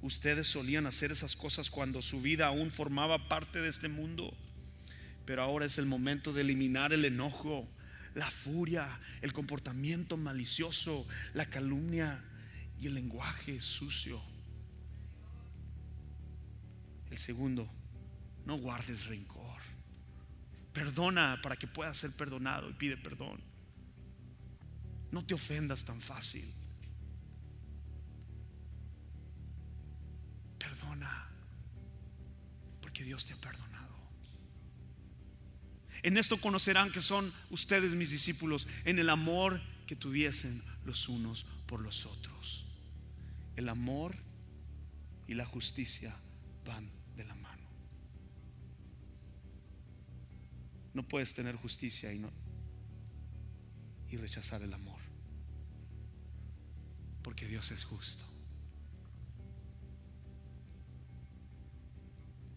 Ustedes 0.00 0.46
solían 0.46 0.86
hacer 0.86 1.10
esas 1.10 1.34
cosas 1.34 1.70
cuando 1.70 2.02
su 2.02 2.20
vida 2.20 2.46
aún 2.46 2.70
formaba 2.70 3.28
parte 3.28 3.60
de 3.60 3.68
este 3.68 3.88
mundo. 3.88 4.32
Pero 5.24 5.42
ahora 5.42 5.66
es 5.66 5.78
el 5.78 5.86
momento 5.86 6.32
de 6.32 6.42
eliminar 6.42 6.92
el 6.92 7.04
enojo, 7.04 7.68
la 8.14 8.30
furia, 8.30 9.00
el 9.22 9.32
comportamiento 9.32 10.16
malicioso, 10.16 11.06
la 11.34 11.46
calumnia 11.46 12.24
y 12.80 12.86
el 12.86 12.94
lenguaje 12.94 13.60
sucio. 13.60 14.22
El 17.10 17.18
segundo, 17.18 17.68
no 18.46 18.56
guardes 18.58 19.06
rencor. 19.06 19.60
Perdona 20.72 21.40
para 21.42 21.56
que 21.56 21.66
puedas 21.66 21.98
ser 21.98 22.12
perdonado 22.12 22.70
y 22.70 22.74
pide 22.74 22.96
perdón. 22.96 23.40
No 25.10 25.24
te 25.24 25.34
ofendas 25.34 25.84
tan 25.84 26.00
fácil. 26.00 26.52
Porque 32.80 33.04
Dios 33.04 33.26
te 33.26 33.32
ha 33.32 33.36
perdonado. 33.36 33.96
En 36.02 36.16
esto 36.16 36.40
conocerán 36.40 36.92
que 36.92 37.00
son 37.00 37.32
ustedes 37.50 37.94
mis 37.94 38.10
discípulos, 38.10 38.68
en 38.84 38.98
el 38.98 39.10
amor 39.10 39.60
que 39.86 39.96
tuviesen 39.96 40.62
los 40.84 41.08
unos 41.08 41.44
por 41.66 41.80
los 41.80 42.06
otros. 42.06 42.66
El 43.56 43.68
amor 43.68 44.16
y 45.26 45.34
la 45.34 45.44
justicia 45.44 46.14
van 46.64 46.90
de 47.16 47.24
la 47.24 47.34
mano. 47.34 47.68
No 50.94 51.06
puedes 51.06 51.34
tener 51.34 51.56
justicia 51.56 52.12
y 52.12 52.18
no 52.18 52.30
y 54.10 54.16
rechazar 54.16 54.62
el 54.62 54.72
amor. 54.72 55.00
Porque 57.22 57.46
Dios 57.46 57.70
es 57.70 57.84
justo. 57.84 58.24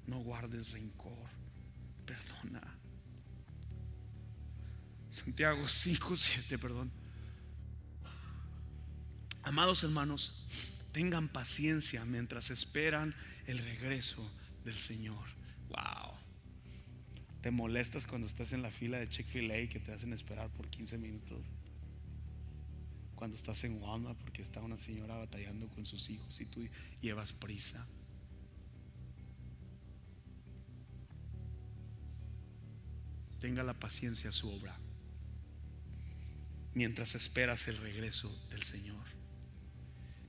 No 0.08 0.20
guardes 0.20 0.72
rencor. 0.72 1.30
Perdona. 2.06 2.62
Santiago 5.10 5.68
5, 5.68 6.18
7, 6.18 6.58
perdón. 6.58 6.92
Amados 9.44 9.84
hermanos, 9.84 10.46
tengan 10.92 11.28
paciencia 11.28 12.06
mientras 12.06 12.50
esperan 12.50 13.14
el 13.48 13.58
regreso 13.58 14.26
del 14.64 14.76
Señor. 14.76 15.26
Wow. 15.70 16.14
Te 17.42 17.50
molestas 17.50 18.06
cuando 18.06 18.28
estás 18.28 18.54
en 18.54 18.62
la 18.62 18.70
fila 18.70 19.00
de 19.00 19.10
Chick-fil-A 19.10 19.68
que 19.68 19.80
te 19.80 19.92
hacen 19.92 20.14
esperar 20.14 20.50
por 20.52 20.70
15 20.70 20.98
minutos. 20.98 21.40
Cuando 23.16 23.36
estás 23.36 23.64
en 23.64 23.82
Walmart 23.82 24.18
porque 24.20 24.42
está 24.42 24.62
una 24.62 24.78
señora 24.78 25.16
batallando 25.16 25.68
con 25.70 25.86
sus 25.86 26.10
hijos 26.10 26.40
y 26.40 26.46
tú 26.46 26.68
llevas 27.02 27.34
prisa. 27.34 27.86
Tenga 33.42 33.64
la 33.64 33.74
paciencia 33.74 34.32
su 34.32 34.50
obra 34.50 34.78
mientras 36.74 37.16
esperas 37.16 37.68
el 37.68 37.78
regreso 37.78 38.30
del 38.50 38.64
Señor. 38.64 39.02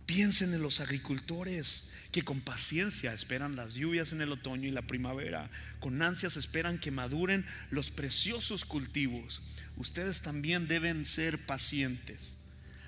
Piensen 0.07 0.53
en 0.53 0.63
los 0.63 0.81
agricultores 0.81 1.95
que 2.11 2.23
con 2.23 2.41
paciencia 2.41 3.13
esperan 3.13 3.57
las 3.57 3.75
lluvias 3.75 4.13
en 4.13 4.21
el 4.21 4.33
otoño 4.33 4.69
y 4.69 4.73
la 4.73 4.83
primavera, 4.83 5.51
con 5.81 6.03
ansias 6.03 6.37
esperan 6.37 6.79
que 6.79 6.91
maduren 6.91 7.47
los 7.71 7.91
preciosos 7.91 8.65
cultivos. 8.65 9.43
Ustedes 9.77 10.21
también 10.21 10.69
deben 10.69 11.07
ser 11.07 11.39
pacientes. 11.39 12.35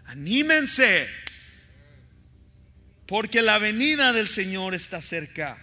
Anímense, 0.05 1.09
porque 3.07 3.41
la 3.41 3.59
venida 3.59 4.13
del 4.13 4.29
Señor 4.29 4.75
está 4.75 5.01
cerca. 5.01 5.59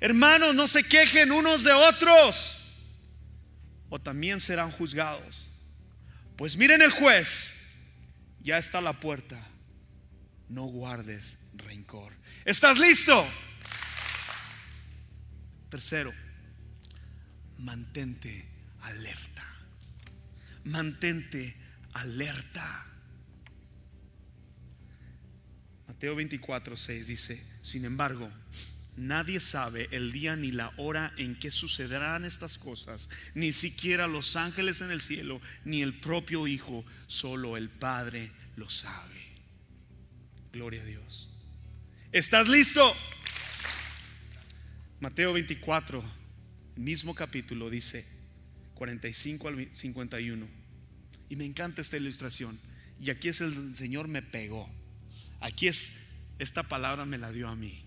Hermanos, 0.00 0.54
no 0.54 0.68
se 0.68 0.84
quejen 0.84 1.32
unos 1.32 1.64
de 1.64 1.72
otros, 1.72 2.57
o 3.88 3.98
también 3.98 4.40
serán 4.40 4.70
juzgados. 4.70 5.48
Pues 6.36 6.56
miren 6.56 6.82
el 6.82 6.90
juez, 6.90 7.82
ya 8.40 8.58
está 8.58 8.80
la 8.80 9.00
puerta. 9.00 9.40
No 10.48 10.64
guardes 10.64 11.38
rencor. 11.54 12.12
¿Estás 12.44 12.78
listo? 12.78 13.26
Tercero, 15.68 16.12
mantente 17.58 18.48
alerta. 18.80 19.44
Mantente 20.64 21.56
alerta. 21.92 22.86
Mateo 25.86 26.14
24, 26.14 26.76
6 26.76 27.06
dice, 27.06 27.44
sin 27.62 27.84
embargo, 27.84 28.30
nadie 28.98 29.40
sabe 29.40 29.88
el 29.92 30.12
día 30.12 30.36
ni 30.36 30.52
la 30.52 30.72
hora 30.76 31.12
en 31.16 31.38
que 31.38 31.50
sucederán 31.50 32.24
estas 32.24 32.58
cosas, 32.58 33.08
ni 33.34 33.52
siquiera 33.52 34.06
los 34.06 34.36
ángeles 34.36 34.80
en 34.80 34.90
el 34.90 35.00
cielo, 35.00 35.40
ni 35.64 35.82
el 35.82 35.98
propio 35.98 36.46
Hijo, 36.46 36.84
solo 37.06 37.56
el 37.56 37.70
Padre 37.70 38.30
lo 38.56 38.68
sabe. 38.68 39.16
Gloria 40.52 40.82
a 40.82 40.84
Dios. 40.84 41.28
¿Estás 42.12 42.48
listo? 42.48 42.94
Mateo 45.00 45.32
24, 45.32 46.02
mismo 46.76 47.14
capítulo, 47.14 47.70
dice 47.70 48.04
45 48.74 49.48
al 49.48 49.68
51. 49.74 50.46
Y 51.28 51.36
me 51.36 51.44
encanta 51.44 51.82
esta 51.82 51.96
ilustración. 51.96 52.58
Y 53.00 53.10
aquí 53.10 53.28
es 53.28 53.40
el 53.40 53.74
Señor 53.74 54.08
me 54.08 54.22
pegó. 54.22 54.68
Aquí 55.40 55.68
es, 55.68 56.16
esta 56.38 56.62
palabra 56.62 57.04
me 57.04 57.18
la 57.18 57.30
dio 57.30 57.48
a 57.48 57.54
mí, 57.54 57.84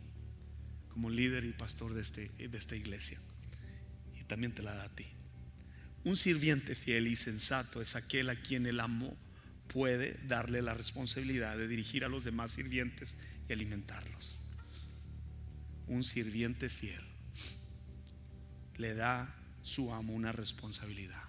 como 0.91 1.09
líder 1.09 1.45
y 1.45 1.53
pastor 1.53 1.93
de, 1.93 2.01
este, 2.01 2.29
de 2.37 2.57
esta 2.57 2.75
iglesia. 2.75 3.17
Y 4.19 4.23
también 4.25 4.53
te 4.53 4.61
la 4.61 4.75
da 4.75 4.83
a 4.83 4.95
ti. 4.95 5.05
Un 6.03 6.17
sirviente 6.17 6.75
fiel 6.75 7.07
y 7.07 7.15
sensato 7.15 7.81
es 7.81 7.95
aquel 7.95 8.29
a 8.29 8.35
quien 8.35 8.65
el 8.65 8.79
amo 8.79 9.15
puede 9.67 10.19
darle 10.27 10.61
la 10.61 10.73
responsabilidad 10.73 11.57
de 11.57 11.67
dirigir 11.67 12.03
a 12.03 12.09
los 12.09 12.23
demás 12.23 12.51
sirvientes 12.51 13.15
y 13.47 13.53
alimentarlos. 13.53 14.39
Un 15.87 16.03
sirviente 16.03 16.69
fiel 16.69 17.01
le 18.77 18.93
da 18.95 19.33
su 19.61 19.93
amo 19.93 20.13
una 20.13 20.31
responsabilidad. 20.31 21.21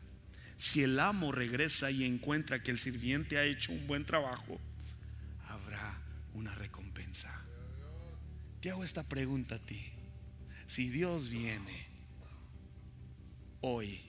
Si 0.56 0.82
el 0.82 0.98
amo 0.98 1.32
regresa 1.32 1.90
y 1.90 2.04
encuentra 2.04 2.62
que 2.62 2.70
el 2.70 2.78
sirviente 2.78 3.36
ha 3.36 3.44
hecho 3.44 3.72
un 3.72 3.86
buen 3.86 4.06
trabajo, 4.06 4.58
habrá 5.48 6.00
una 6.34 6.54
recompensa. 6.54 7.30
Te 8.62 8.70
hago 8.70 8.84
esta 8.84 9.02
pregunta 9.02 9.56
a 9.56 9.58
ti. 9.58 9.82
Si 10.68 10.88
Dios 10.88 11.28
viene 11.28 11.88
hoy, 13.60 14.00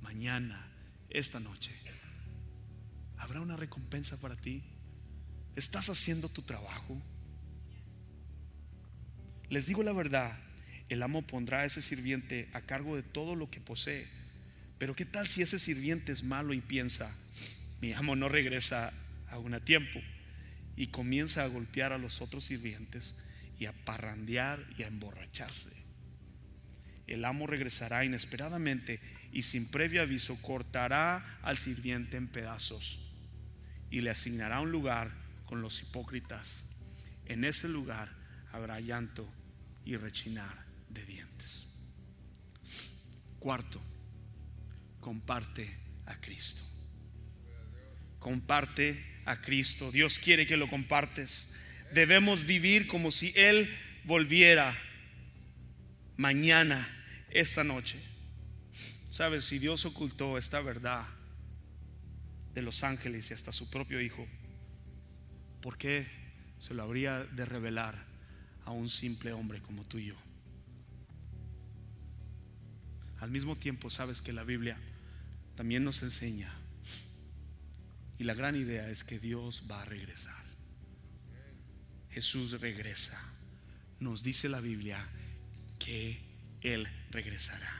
mañana, 0.00 0.68
esta 1.08 1.38
noche, 1.38 1.70
¿habrá 3.16 3.40
una 3.40 3.56
recompensa 3.56 4.16
para 4.16 4.34
ti? 4.34 4.64
¿Estás 5.54 5.88
haciendo 5.88 6.28
tu 6.28 6.42
trabajo? 6.42 7.00
Les 9.48 9.66
digo 9.66 9.84
la 9.84 9.92
verdad, 9.92 10.36
el 10.88 11.00
amo 11.04 11.22
pondrá 11.22 11.60
a 11.60 11.64
ese 11.64 11.80
sirviente 11.80 12.48
a 12.54 12.62
cargo 12.62 12.96
de 12.96 13.04
todo 13.04 13.36
lo 13.36 13.52
que 13.52 13.60
posee. 13.60 14.08
Pero 14.78 14.96
¿qué 14.96 15.04
tal 15.04 15.28
si 15.28 15.42
ese 15.42 15.60
sirviente 15.60 16.10
es 16.10 16.24
malo 16.24 16.54
y 16.54 16.60
piensa, 16.60 17.08
mi 17.80 17.92
amo 17.92 18.16
no 18.16 18.28
regresa 18.28 18.92
aún 19.30 19.54
a 19.54 19.64
tiempo? 19.64 20.00
Y 20.74 20.88
comienza 20.88 21.44
a 21.44 21.46
golpear 21.46 21.92
a 21.92 21.98
los 21.98 22.20
otros 22.20 22.46
sirvientes 22.46 23.14
y 23.62 23.66
a 23.66 23.72
parrandear 23.72 24.66
y 24.76 24.82
a 24.82 24.88
emborracharse. 24.88 25.70
El 27.06 27.24
amo 27.24 27.46
regresará 27.46 28.04
inesperadamente 28.04 28.98
y 29.30 29.44
sin 29.44 29.70
previo 29.70 30.02
aviso 30.02 30.42
cortará 30.42 31.38
al 31.42 31.58
sirviente 31.58 32.16
en 32.16 32.26
pedazos 32.26 33.14
y 33.88 34.00
le 34.00 34.10
asignará 34.10 34.58
un 34.58 34.72
lugar 34.72 35.12
con 35.44 35.62
los 35.62 35.80
hipócritas. 35.80 36.70
En 37.26 37.44
ese 37.44 37.68
lugar 37.68 38.12
habrá 38.50 38.80
llanto 38.80 39.32
y 39.84 39.96
rechinar 39.96 40.66
de 40.88 41.06
dientes. 41.06 41.68
Cuarto, 43.38 43.80
comparte 44.98 45.78
a 46.06 46.20
Cristo. 46.20 46.64
Comparte 48.18 49.22
a 49.24 49.40
Cristo. 49.40 49.92
Dios 49.92 50.18
quiere 50.18 50.48
que 50.48 50.56
lo 50.56 50.68
compartes. 50.68 51.56
Debemos 51.94 52.46
vivir 52.46 52.86
como 52.86 53.10
si 53.10 53.32
Él 53.36 53.68
volviera 54.04 54.76
mañana, 56.16 56.88
esta 57.30 57.64
noche. 57.64 57.98
Sabes, 59.10 59.44
si 59.44 59.58
Dios 59.58 59.84
ocultó 59.84 60.38
esta 60.38 60.60
verdad 60.60 61.04
de 62.54 62.62
los 62.62 62.84
ángeles 62.84 63.30
y 63.30 63.34
hasta 63.34 63.52
su 63.52 63.70
propio 63.70 64.00
Hijo, 64.00 64.26
¿por 65.60 65.78
qué 65.78 66.06
se 66.58 66.74
lo 66.74 66.82
habría 66.82 67.24
de 67.24 67.44
revelar 67.44 68.06
a 68.64 68.70
un 68.70 68.88
simple 68.88 69.32
hombre 69.32 69.60
como 69.60 69.84
tú 69.84 69.98
y 69.98 70.06
yo? 70.06 70.16
Al 73.20 73.30
mismo 73.30 73.56
tiempo, 73.56 73.90
sabes 73.90 74.20
que 74.20 74.32
la 74.32 74.44
Biblia 74.44 74.78
también 75.54 75.84
nos 75.84 76.02
enseña, 76.02 76.52
y 78.18 78.24
la 78.24 78.34
gran 78.34 78.56
idea 78.56 78.88
es 78.88 79.04
que 79.04 79.18
Dios 79.18 79.64
va 79.70 79.82
a 79.82 79.84
regresar. 79.84 80.41
Jesús 82.12 82.60
regresa. 82.60 83.20
Nos 84.00 84.22
dice 84.22 84.48
la 84.48 84.60
Biblia 84.60 85.08
que 85.78 86.20
Él 86.60 86.86
regresará. 87.10 87.70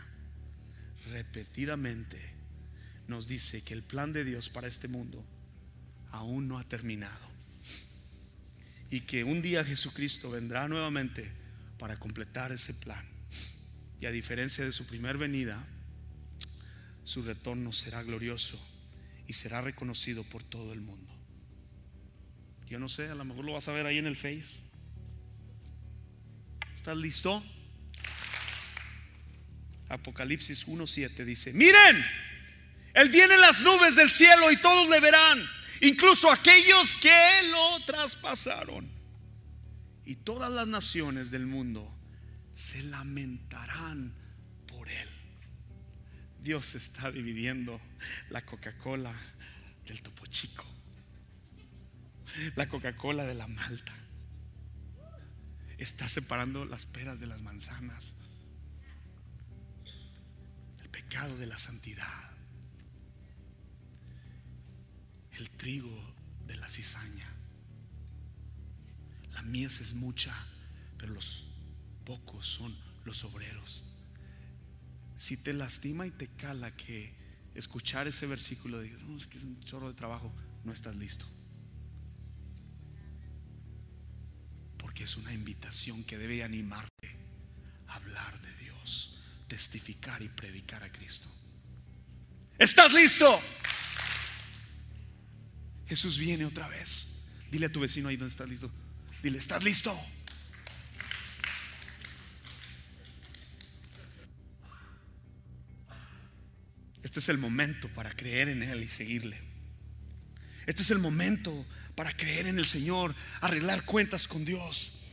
Repetidamente 1.11 2.19
nos 3.09 3.27
dice 3.27 3.63
que 3.63 3.75
el 3.75 3.83
plan 3.83 4.13
de 4.13 4.25
Dios 4.25 4.49
para 4.49 4.69
este 4.69 4.89
mundo 4.89 5.25
aún 6.11 6.49
no 6.49 6.59
ha 6.59 6.65
terminado. 6.65 7.31
Y 8.91 9.03
que 9.03 9.25
un 9.25 9.43
día 9.43 9.65
Jesucristo 9.65 10.31
vendrá 10.31 10.69
nuevamente 10.69 11.31
para 11.79 11.99
completar 11.99 12.53
ese 12.53 12.75
plan. 12.75 13.05
Y 14.01 14.07
a 14.07 14.11
diferencia 14.11 14.65
de 14.65 14.73
su 14.73 14.87
primer 14.87 15.19
venida, 15.19 15.63
su 17.05 17.23
retorno 17.23 17.73
será 17.73 18.03
glorioso 18.03 18.59
y 19.27 19.33
será 19.33 19.61
reconocido 19.61 20.25
por 20.25 20.43
todo 20.43 20.73
el 20.73 20.81
mundo. 20.81 21.12
Yo 22.73 22.79
no 22.79 22.89
sé, 22.89 23.11
a 23.11 23.15
lo 23.15 23.27
mejor 23.27 23.45
lo 23.45 23.53
vas 23.53 23.69
a 23.69 23.73
ver 23.73 23.85
ahí 23.85 23.99
en 23.99 24.07
el 24.07 24.17
Face. 24.17 24.59
¿Estás 26.75 26.97
listo? 26.97 27.45
Apocalipsis 29.91 30.67
1.7 30.67 31.23
dice, 31.27 31.53
miren, 31.53 32.03
Él 32.95 33.11
viene 33.11 33.35
en 33.35 33.43
las 33.43 33.61
nubes 33.61 33.95
del 33.95 34.09
cielo 34.09 34.51
y 34.51 34.57
todos 34.57 34.89
le 34.89 35.01
verán, 35.01 35.47
incluso 35.83 36.33
aquellos 36.33 36.97
que 36.97 37.43
lo 37.51 37.85
traspasaron. 37.85 38.91
Y 40.07 40.17
todas 40.17 40.51
las 40.51 40.67
naciones 40.67 41.31
del 41.31 41.45
mundo 41.45 41.95
se 42.55 42.83
lamentarán 42.85 44.15
por 44.67 44.89
Él. 44.89 45.09
Dios 46.41 46.75
está 46.75 47.11
dividiendo 47.11 47.79
la 48.31 48.47
Coca-Cola 48.47 49.13
del 49.85 50.01
topo 50.01 50.25
chico, 50.25 50.65
la 52.57 52.69
Coca-Cola 52.69 53.25
de 53.25 53.35
la 53.35 53.47
malta. 53.47 53.95
Está 55.79 56.09
separando 56.09 56.65
las 56.65 56.87
peras 56.87 57.19
de 57.21 57.27
las 57.27 57.41
manzanas, 57.41 58.15
el 60.83 60.89
pecado 60.91 61.37
de 61.37 61.47
la 61.47 61.59
santidad, 61.59 62.31
el 65.33 65.51
trigo 65.51 66.15
de 66.47 66.57
la 66.57 66.69
cizaña. 66.69 67.29
La 69.33 69.43
mies 69.43 69.81
es 69.81 69.95
mucha, 69.95 70.35
pero 70.99 71.15
los 71.15 71.45
pocos 72.05 72.47
son 72.47 72.77
los 73.05 73.25
obreros. 73.25 73.85
Si 75.17 75.37
te 75.37 75.53
lastima 75.53 76.07
y 76.07 76.11
te 76.11 76.29
cala 76.29 76.77
que 76.77 77.15
escuchar 77.55 78.07
ese 78.07 78.27
versículo, 78.27 78.81
dices, 78.81 79.01
no, 79.03 79.17
es 79.17 79.27
que 79.27 79.39
es 79.39 79.45
un 79.45 79.61
chorro 79.61 79.89
de 79.89 79.95
trabajo, 79.95 80.33
no 80.65 80.73
estás 80.73 80.97
listo. 80.97 81.27
Porque 84.93 85.05
es 85.05 85.17
una 85.17 85.33
invitación 85.33 86.05
que 86.05 86.19
debe 86.19 86.45
animarte 86.45 87.17
a 87.87 87.95
hablar 87.95 88.43
de 88.43 88.55
Dios, 88.57 89.25
testificar 89.49 90.21
y 90.21 90.29
predicar 90.29 90.83
a 90.83 90.93
Cristo. 90.93 91.31
¿Estás 92.59 92.93
listo? 92.93 93.41
Jesús 95.89 96.19
viene 96.19 96.45
otra 96.45 96.69
vez. 96.69 97.31
Dile 97.51 97.65
a 97.65 97.73
tu 97.73 97.81
vecino 97.81 98.11
ahí 98.11 98.19
donde 98.19 98.33
estás 98.33 98.47
listo. 98.51 98.71
Dile, 99.23 99.39
¿estás 99.39 99.65
listo? 99.65 99.99
Este 107.03 107.21
es 107.21 107.31
el 107.31 107.39
momento 107.39 107.89
para 107.95 108.15
creer 108.15 108.51
en 108.51 108.63
Él 108.63 108.83
y 108.83 108.91
seguirle. 108.91 109.41
Este 110.67 110.83
es 110.83 110.91
el 110.91 110.99
momento 110.99 111.67
para 111.95 112.13
creer 112.13 112.47
en 112.47 112.59
el 112.59 112.67
Señor, 112.67 113.15
arreglar 113.41 113.85
cuentas 113.85 114.27
con 114.27 114.45
Dios, 114.45 115.09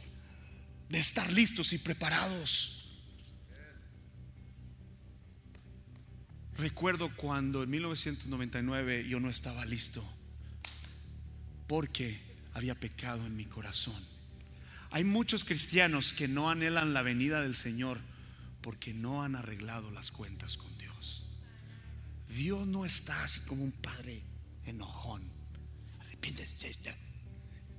de 0.89 0.99
estar 0.99 1.31
listos 1.31 1.73
y 1.73 1.77
preparados. 1.77 2.75
Recuerdo 6.57 7.15
cuando 7.15 7.63
en 7.63 7.69
1999 7.69 9.07
yo 9.07 9.19
no 9.19 9.29
estaba 9.29 9.65
listo 9.65 10.03
porque 11.67 12.19
había 12.53 12.75
pecado 12.75 13.25
en 13.25 13.35
mi 13.35 13.45
corazón. 13.45 13.95
Hay 14.91 15.03
muchos 15.03 15.43
cristianos 15.43 16.13
que 16.13 16.27
no 16.27 16.49
anhelan 16.49 16.93
la 16.93 17.01
venida 17.01 17.41
del 17.41 17.55
Señor 17.55 17.99
porque 18.61 18.93
no 18.93 19.23
han 19.23 19.35
arreglado 19.35 19.91
las 19.91 20.11
cuentas 20.11 20.57
con 20.57 20.75
Dios. 20.77 21.23
Dios 22.27 22.67
no 22.67 22.85
está 22.85 23.23
así 23.23 23.39
como 23.41 23.63
un 23.63 23.71
padre 23.71 24.21
enojón. 24.65 25.38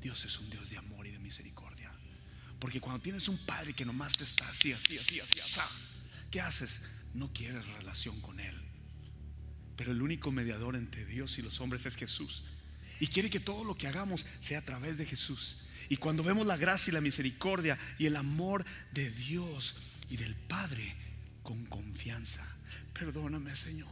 Dios 0.01 0.25
es 0.25 0.39
un 0.39 0.51
Dios 0.51 0.71
de 0.71 0.79
amor 0.79 1.07
y 1.07 1.11
de 1.11 1.19
misericordia. 1.19 1.93
Porque 2.59 2.81
cuando 2.81 3.03
tienes 3.03 3.29
un 3.29 3.39
padre 3.39 3.73
que 3.73 3.85
nomás 3.85 4.17
te 4.17 4.25
está 4.25 4.49
así, 4.49 4.73
así, 4.73 4.99
así, 4.99 5.21
así, 5.21 5.41
así, 5.41 5.61
¿qué 6.31 6.41
haces? 6.41 6.91
No 7.15 7.33
quieres 7.33 7.67
relación 7.69 8.21
con 8.21 8.41
Él. 8.41 8.57
Pero 9.77 9.93
el 9.93 10.03
único 10.03 10.31
mediador 10.31 10.77
entre 10.77 11.05
Dios 11.05 11.39
y 11.39 11.43
los 11.43 11.61
hombres 11.61 11.87
es 11.87 11.97
Jesús. 11.97 12.45
Y 12.99 13.07
quiere 13.07 13.31
que 13.31 13.41
todo 13.41 13.65
lo 13.65 13.75
que 13.75 13.89
hagamos 13.89 14.27
sea 14.41 14.59
a 14.59 14.65
través 14.65 14.99
de 14.99 15.07
Jesús. 15.07 15.59
Y 15.89 15.97
cuando 15.97 16.23
vemos 16.23 16.47
la 16.47 16.57
gracia 16.57 16.91
y 16.91 16.95
la 16.95 17.01
misericordia 17.01 17.79
y 17.99 18.07
el 18.07 18.17
amor 18.17 18.65
de 18.93 19.11
Dios 19.11 19.77
y 20.11 20.17
del 20.19 20.35
Padre 20.35 20.95
con 21.43 21.65
confianza, 21.65 22.47
perdóname 22.93 23.57
Señor, 23.57 23.89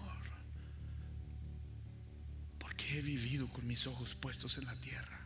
he 2.97 3.03
vivido 3.03 3.49
con 3.49 3.67
mis 3.67 3.87
ojos 3.87 4.15
puestos 4.15 4.59
en 4.59 4.67
la 4.67 4.75
tierra. 4.77 5.21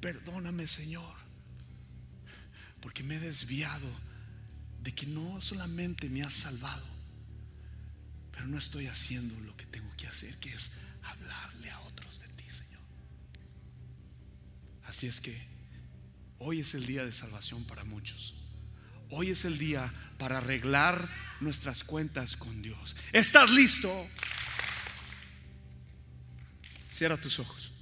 Perdóname 0.00 0.66
Señor, 0.66 1.14
porque 2.80 3.02
me 3.02 3.16
he 3.16 3.20
desviado 3.20 3.88
de 4.82 4.94
que 4.94 5.06
no 5.06 5.40
solamente 5.40 6.08
me 6.08 6.22
has 6.22 6.34
salvado, 6.34 6.86
pero 8.30 8.46
no 8.46 8.58
estoy 8.58 8.86
haciendo 8.86 9.38
lo 9.40 9.56
que 9.56 9.66
tengo 9.66 9.90
que 9.96 10.06
hacer, 10.06 10.36
que 10.38 10.52
es 10.52 10.72
hablarle 11.02 11.70
a 11.70 11.80
otros 11.80 12.20
de 12.20 12.28
ti, 12.28 12.48
Señor. 12.48 12.82
Así 14.84 15.06
es 15.06 15.20
que 15.20 15.40
hoy 16.38 16.60
es 16.60 16.74
el 16.74 16.86
día 16.86 17.04
de 17.04 17.12
salvación 17.12 17.64
para 17.64 17.84
muchos. 17.84 18.34
Hoy 19.10 19.30
es 19.30 19.44
el 19.44 19.58
día 19.58 19.92
para 20.18 20.38
arreglar 20.38 21.08
nuestras 21.40 21.84
cuentas 21.84 22.36
con 22.36 22.62
Dios. 22.62 22.96
¿Estás 23.12 23.50
listo? 23.50 23.88
Cierra 26.96 27.18
tus 27.18 27.38
ojos. 27.40 27.72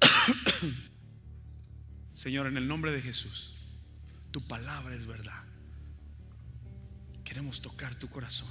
Señor, 2.16 2.48
en 2.48 2.56
el 2.56 2.66
nombre 2.66 2.90
de 2.90 3.00
Jesús, 3.00 3.54
tu 4.32 4.44
palabra 4.48 4.96
es 4.96 5.06
verdad. 5.06 5.44
Queremos 7.22 7.62
tocar 7.62 7.94
tu 7.94 8.08
corazón. 8.08 8.48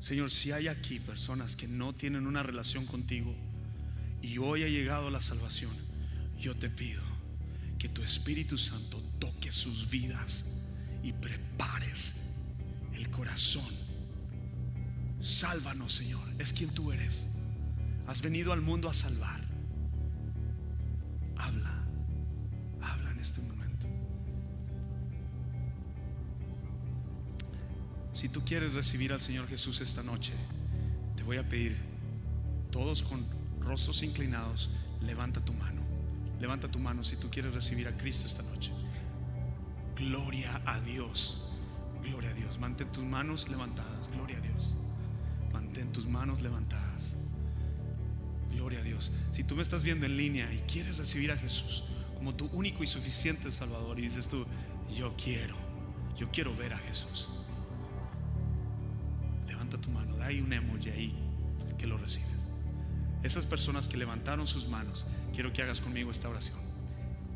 Señor, 0.00 0.30
si 0.30 0.52
hay 0.52 0.68
aquí 0.68 1.00
personas 1.00 1.56
que 1.56 1.66
no 1.66 1.92
tienen 1.92 2.28
una 2.28 2.44
relación 2.44 2.86
contigo 2.86 3.34
y 4.22 4.38
hoy 4.38 4.62
ha 4.62 4.68
llegado 4.68 5.10
la 5.10 5.20
salvación, 5.20 5.72
yo 6.38 6.54
te 6.54 6.70
pido 6.70 7.02
que 7.80 7.88
tu 7.88 8.04
Espíritu 8.04 8.56
Santo 8.56 9.02
toque 9.18 9.50
sus 9.50 9.90
vidas 9.90 10.68
y 11.02 11.12
prepares 11.14 12.44
el 12.92 13.10
corazón. 13.10 13.87
Sálvanos, 15.20 15.92
Señor. 15.92 16.22
Es 16.38 16.52
quien 16.52 16.70
tú 16.70 16.92
eres. 16.92 17.36
Has 18.06 18.22
venido 18.22 18.52
al 18.52 18.60
mundo 18.60 18.88
a 18.88 18.94
salvar. 18.94 19.40
Habla, 21.36 21.84
habla 22.80 23.10
en 23.10 23.20
este 23.20 23.40
momento. 23.42 23.86
Si 28.12 28.28
tú 28.28 28.44
quieres 28.44 28.74
recibir 28.74 29.12
al 29.12 29.20
Señor 29.20 29.46
Jesús 29.48 29.80
esta 29.80 30.02
noche, 30.02 30.32
te 31.16 31.22
voy 31.22 31.36
a 31.36 31.48
pedir, 31.48 31.76
todos 32.70 33.02
con 33.02 33.24
rostros 33.60 34.02
inclinados, 34.02 34.70
levanta 35.00 35.44
tu 35.44 35.52
mano. 35.52 35.82
Levanta 36.40 36.70
tu 36.70 36.78
mano 36.78 37.02
si 37.02 37.16
tú 37.16 37.28
quieres 37.30 37.52
recibir 37.54 37.88
a 37.88 37.96
Cristo 37.96 38.26
esta 38.26 38.42
noche. 38.42 38.72
Gloria 39.96 40.62
a 40.64 40.80
Dios. 40.80 41.50
Gloria 42.02 42.30
a 42.30 42.34
Dios. 42.34 42.58
Mantén 42.58 42.90
tus 42.92 43.04
manos 43.04 43.48
levantadas. 43.48 44.08
Gloria 44.12 44.38
a 44.38 44.40
Dios. 44.40 44.47
Tus 45.98 46.06
manos 46.06 46.42
levantadas. 46.42 47.16
Gloria 48.52 48.78
a 48.78 48.82
Dios. 48.84 49.10
Si 49.32 49.42
tú 49.42 49.56
me 49.56 49.62
estás 49.62 49.82
viendo 49.82 50.06
en 50.06 50.16
línea 50.16 50.48
y 50.52 50.58
quieres 50.58 50.96
recibir 50.96 51.32
a 51.32 51.36
Jesús 51.36 51.82
como 52.16 52.36
tu 52.36 52.46
único 52.52 52.84
y 52.84 52.86
suficiente 52.86 53.50
Salvador 53.50 53.98
y 53.98 54.02
dices 54.02 54.28
tú, 54.28 54.46
yo 54.96 55.16
quiero, 55.16 55.56
yo 56.16 56.30
quiero 56.30 56.54
ver 56.54 56.72
a 56.72 56.78
Jesús. 56.78 57.30
Levanta 59.48 59.76
tu 59.80 59.90
mano, 59.90 60.22
hay 60.22 60.40
un 60.40 60.52
emoji 60.52 60.90
ahí 60.90 61.14
que 61.78 61.88
lo 61.88 61.98
recibes. 61.98 62.46
Esas 63.24 63.44
personas 63.44 63.88
que 63.88 63.96
levantaron 63.96 64.46
sus 64.46 64.68
manos, 64.68 65.04
quiero 65.32 65.52
que 65.52 65.62
hagas 65.62 65.80
conmigo 65.80 66.12
esta 66.12 66.28
oración. 66.28 66.60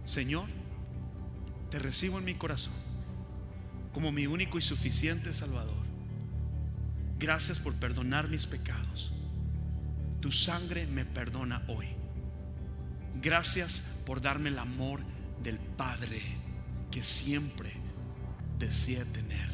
Señor, 0.05 0.47
te 1.69 1.81
recibo 1.81 2.21
en 2.21 2.25
mi 2.25 2.35
corazón 2.35 2.75
como 3.93 4.13
mi 4.13 4.29
único 4.29 4.57
y 4.57 4.63
suficiente 4.63 5.35
Salvador. 5.35 5.82
Gracias 7.23 7.61
por 7.61 7.73
perdonar 7.75 8.29
mis 8.29 8.49
pecados. 8.49 9.13
Tu 10.21 10.33
sangre 10.33 10.89
me 10.89 11.05
perdona 11.05 11.63
hoy. 11.69 11.87
Gracias 13.23 14.03
por 14.05 14.21
darme 14.21 14.49
el 14.49 14.59
amor 14.59 15.03
del 15.41 15.61
Padre 15.61 16.21
que 16.91 17.05
siempre 17.05 17.71
deseé 18.59 19.05
tener. 19.05 19.49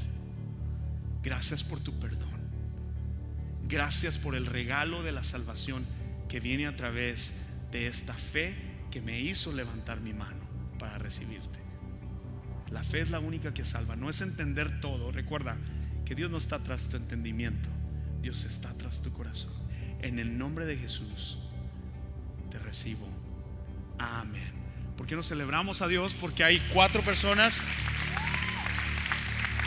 Gracias 1.23 1.63
por 1.63 1.79
tu 1.79 1.93
perdón. 2.01 2.41
Gracias 3.69 4.17
por 4.17 4.35
el 4.35 4.47
regalo 4.47 5.03
de 5.03 5.13
la 5.13 5.23
salvación 5.23 5.85
que 6.27 6.41
viene 6.41 6.67
a 6.67 6.75
través 6.75 7.69
de 7.71 7.87
esta 7.87 8.15
fe 8.15 8.57
que 8.91 9.03
me 9.03 9.21
hizo 9.21 9.53
levantar 9.53 10.01
mi 10.01 10.15
mano 10.15 10.41
para 10.79 10.97
recibirte. 10.97 11.59
La 12.71 12.83
fe 12.83 13.01
es 13.01 13.11
la 13.11 13.21
única 13.21 13.53
que 13.53 13.67
salva, 13.67 13.95
no 13.95 14.09
es 14.09 14.23
entender 14.23 14.81
todo. 14.81 15.13
Recuerda 15.13 15.59
que 16.09 16.15
Dios 16.15 16.31
no 16.31 16.39
está 16.39 16.59
tras 16.59 16.89
tu 16.89 16.97
entendimiento, 16.97 17.69
Dios 18.23 18.45
está 18.45 18.73
tras 18.79 19.03
tu 19.03 19.13
corazón. 19.13 19.53
En 20.01 20.19
el 20.19 20.39
nombre 20.39 20.65
de 20.65 20.75
Jesús 20.75 21.37
te 22.51 22.59
recibo. 22.59 23.07
Amén. 23.99 24.55
¿Por 24.97 25.07
qué 25.07 25.17
no 25.17 25.23
celebramos 25.23 25.83
a 25.83 25.87
Dios? 25.87 26.15
Porque 26.15 26.45
hay 26.45 26.61
cuatro 26.73 27.03
personas 27.03 27.59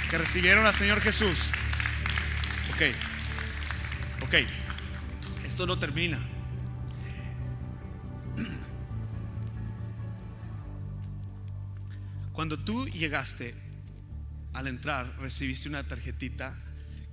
que 0.09 0.17
recibieron 0.17 0.65
al 0.65 0.73
Señor 0.73 0.99
Jesús. 1.01 1.37
Ok, 2.73 2.81
ok, 4.23 4.33
esto 5.45 5.67
no 5.67 5.77
termina. 5.77 6.19
Cuando 12.33 12.57
tú 12.57 12.87
llegaste 12.87 13.53
al 14.61 14.67
entrar 14.67 15.17
recibiste 15.17 15.67
una 15.67 15.83
tarjetita 15.83 16.55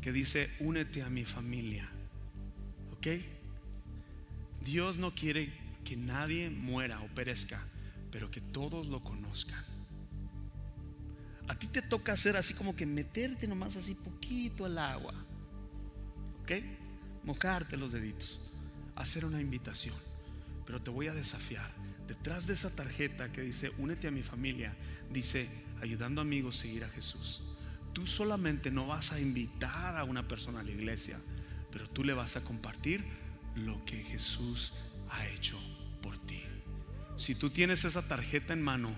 que 0.02 0.12
dice, 0.12 0.54
únete 0.60 1.02
a 1.02 1.08
mi 1.08 1.24
familia. 1.24 1.88
¿Ok? 2.92 3.06
Dios 4.62 4.98
no 4.98 5.14
quiere 5.14 5.50
que 5.82 5.96
nadie 5.96 6.50
muera 6.50 7.00
o 7.00 7.08
perezca, 7.08 7.58
pero 8.12 8.30
que 8.30 8.42
todos 8.42 8.86
lo 8.88 9.00
conozcan. 9.00 9.64
A 11.48 11.58
ti 11.58 11.68
te 11.68 11.80
toca 11.80 12.12
hacer 12.12 12.36
así 12.36 12.52
como 12.52 12.76
que 12.76 12.84
meterte 12.84 13.48
nomás 13.48 13.76
así 13.76 13.94
poquito 13.94 14.66
al 14.66 14.76
agua. 14.76 15.14
¿Ok? 16.42 16.52
Mojarte 17.24 17.78
los 17.78 17.92
deditos. 17.92 18.40
Hacer 18.94 19.24
una 19.24 19.40
invitación. 19.40 19.96
Pero 20.66 20.82
te 20.82 20.90
voy 20.90 21.08
a 21.08 21.14
desafiar. 21.14 21.72
Detrás 22.06 22.46
de 22.46 22.52
esa 22.52 22.74
tarjeta 22.76 23.32
que 23.32 23.40
dice, 23.40 23.70
únete 23.78 24.06
a 24.06 24.10
mi 24.10 24.22
familia, 24.22 24.76
dice, 25.10 25.48
ayudando 25.80 26.20
amigos 26.20 26.58
a 26.58 26.62
seguir 26.62 26.84
a 26.84 26.88
Jesús. 26.88 27.42
Tú 27.92 28.06
solamente 28.06 28.70
no 28.70 28.86
vas 28.86 29.12
a 29.12 29.20
invitar 29.20 29.96
a 29.96 30.04
una 30.04 30.28
persona 30.28 30.60
a 30.60 30.62
la 30.62 30.70
iglesia, 30.70 31.18
pero 31.70 31.88
tú 31.88 32.04
le 32.04 32.14
vas 32.14 32.36
a 32.36 32.44
compartir 32.44 33.04
lo 33.56 33.84
que 33.84 34.02
Jesús 34.02 34.72
ha 35.10 35.26
hecho 35.26 35.58
por 36.02 36.18
ti. 36.18 36.42
Si 37.16 37.34
tú 37.34 37.50
tienes 37.50 37.84
esa 37.84 38.06
tarjeta 38.06 38.52
en 38.52 38.62
mano, 38.62 38.94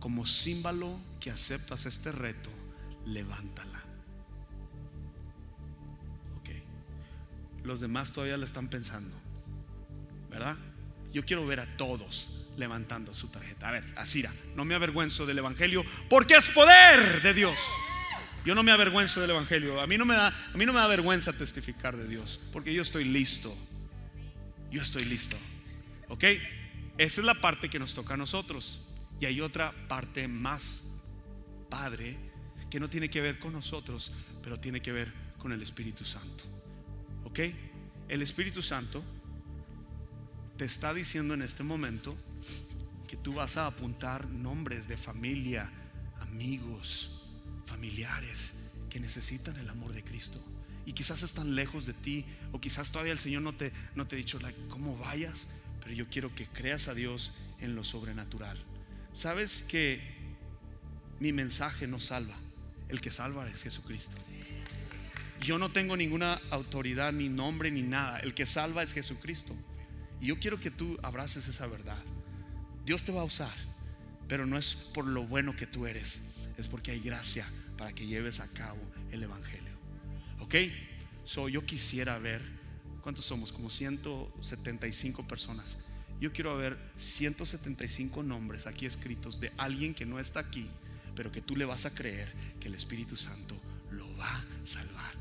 como 0.00 0.26
símbolo 0.26 0.98
que 1.20 1.30
aceptas 1.30 1.86
este 1.86 2.12
reto, 2.12 2.50
levántala. 3.06 3.78
Ok. 6.38 6.50
Los 7.64 7.80
demás 7.80 8.12
todavía 8.12 8.36
le 8.36 8.44
están 8.44 8.68
pensando, 8.68 9.14
¿verdad? 10.30 10.56
Yo 11.12 11.24
quiero 11.24 11.46
ver 11.46 11.60
a 11.60 11.76
todos 11.76 12.52
levantando 12.56 13.14
su 13.14 13.28
tarjeta. 13.28 13.68
A 13.68 13.72
ver, 13.72 13.84
Asira, 13.96 14.32
no 14.54 14.64
me 14.64 14.74
avergüenzo 14.74 15.26
del 15.26 15.38
Evangelio 15.38 15.84
porque 16.08 16.34
es 16.34 16.48
poder 16.50 17.22
de 17.22 17.34
Dios. 17.34 17.60
Yo 18.44 18.54
no 18.54 18.62
me 18.62 18.72
avergüenzo 18.72 19.20
del 19.20 19.30
Evangelio. 19.30 19.80
A 19.80 19.86
mí 19.86 19.98
no 19.98 20.04
me 20.04 20.14
da, 20.14 20.28
a 20.28 20.56
mí 20.56 20.64
no 20.64 20.72
me 20.72 20.80
da 20.80 20.86
vergüenza 20.86 21.32
testificar 21.32 21.96
de 21.96 22.06
Dios 22.06 22.40
porque 22.52 22.72
yo 22.72 22.82
estoy 22.82 23.04
listo. 23.04 23.54
Yo 24.70 24.82
estoy 24.82 25.04
listo. 25.04 25.36
¿Ok? 26.08 26.24
Esa 26.96 27.20
es 27.20 27.26
la 27.26 27.34
parte 27.34 27.68
que 27.68 27.78
nos 27.78 27.94
toca 27.94 28.14
a 28.14 28.16
nosotros. 28.16 28.86
Y 29.20 29.26
hay 29.26 29.40
otra 29.40 29.72
parte 29.88 30.28
más 30.28 31.02
padre 31.68 32.16
que 32.70 32.80
no 32.80 32.88
tiene 32.88 33.10
que 33.10 33.20
ver 33.20 33.38
con 33.38 33.52
nosotros, 33.52 34.12
pero 34.42 34.58
tiene 34.58 34.80
que 34.80 34.92
ver 34.92 35.12
con 35.38 35.52
el 35.52 35.62
Espíritu 35.62 36.04
Santo. 36.04 36.44
¿Ok? 37.24 37.40
El 38.08 38.22
Espíritu 38.22 38.62
Santo 38.62 39.04
te 40.60 40.66
está 40.66 40.92
diciendo 40.92 41.32
en 41.32 41.40
este 41.40 41.62
momento 41.62 42.14
que 43.08 43.16
tú 43.16 43.32
vas 43.32 43.56
a 43.56 43.66
apuntar 43.66 44.28
nombres 44.28 44.88
de 44.88 44.98
familia, 44.98 45.70
amigos, 46.20 47.22
familiares 47.64 48.52
que 48.90 49.00
necesitan 49.00 49.56
el 49.56 49.70
amor 49.70 49.94
de 49.94 50.04
Cristo. 50.04 50.38
Y 50.84 50.92
quizás 50.92 51.22
están 51.22 51.54
lejos 51.54 51.86
de 51.86 51.94
ti, 51.94 52.26
o 52.52 52.60
quizás 52.60 52.92
todavía 52.92 53.14
el 53.14 53.18
Señor 53.18 53.40
no 53.40 53.54
te, 53.54 53.72
no 53.94 54.06
te 54.06 54.16
ha 54.16 54.18
dicho 54.18 54.38
cómo 54.68 54.98
vayas, 54.98 55.62
pero 55.82 55.94
yo 55.94 56.10
quiero 56.10 56.34
que 56.34 56.44
creas 56.44 56.88
a 56.88 56.94
Dios 56.94 57.32
en 57.60 57.74
lo 57.74 57.82
sobrenatural. 57.82 58.58
Sabes 59.14 59.62
que 59.62 60.02
mi 61.20 61.32
mensaje 61.32 61.86
no 61.86 62.00
salva, 62.00 62.36
el 62.90 63.00
que 63.00 63.10
salva 63.10 63.48
es 63.48 63.62
Jesucristo. 63.62 64.18
Yo 65.40 65.56
no 65.56 65.72
tengo 65.72 65.96
ninguna 65.96 66.34
autoridad, 66.50 67.14
ni 67.14 67.30
nombre, 67.30 67.70
ni 67.70 67.80
nada. 67.80 68.18
El 68.18 68.34
que 68.34 68.44
salva 68.44 68.82
es 68.82 68.92
Jesucristo. 68.92 69.56
Y 70.20 70.26
yo 70.26 70.38
quiero 70.38 70.60
que 70.60 70.70
tú 70.70 70.98
abraces 71.02 71.48
esa 71.48 71.66
verdad. 71.66 72.02
Dios 72.84 73.04
te 73.04 73.12
va 73.12 73.22
a 73.22 73.24
usar, 73.24 73.52
pero 74.28 74.46
no 74.46 74.58
es 74.58 74.74
por 74.74 75.06
lo 75.06 75.24
bueno 75.24 75.56
que 75.56 75.66
tú 75.66 75.86
eres, 75.86 76.48
es 76.58 76.68
porque 76.68 76.92
hay 76.92 77.00
gracia 77.00 77.46
para 77.78 77.92
que 77.92 78.06
lleves 78.06 78.40
a 78.40 78.48
cabo 78.52 78.80
el 79.10 79.22
Evangelio. 79.22 79.72
¿Ok? 80.40 80.54
So, 81.24 81.48
yo 81.48 81.64
quisiera 81.64 82.18
ver, 82.18 82.42
¿cuántos 83.02 83.24
somos? 83.24 83.52
Como 83.52 83.70
175 83.70 85.26
personas. 85.26 85.76
Yo 86.20 86.32
quiero 86.32 86.56
ver 86.56 86.76
175 86.96 88.22
nombres 88.22 88.66
aquí 88.66 88.84
escritos 88.84 89.40
de 89.40 89.52
alguien 89.56 89.94
que 89.94 90.04
no 90.04 90.20
está 90.20 90.40
aquí, 90.40 90.68
pero 91.14 91.32
que 91.32 91.40
tú 91.40 91.56
le 91.56 91.64
vas 91.64 91.86
a 91.86 91.94
creer 91.94 92.30
que 92.60 92.68
el 92.68 92.74
Espíritu 92.74 93.16
Santo 93.16 93.54
lo 93.90 94.06
va 94.16 94.36
a 94.36 94.44
salvar. 94.64 95.14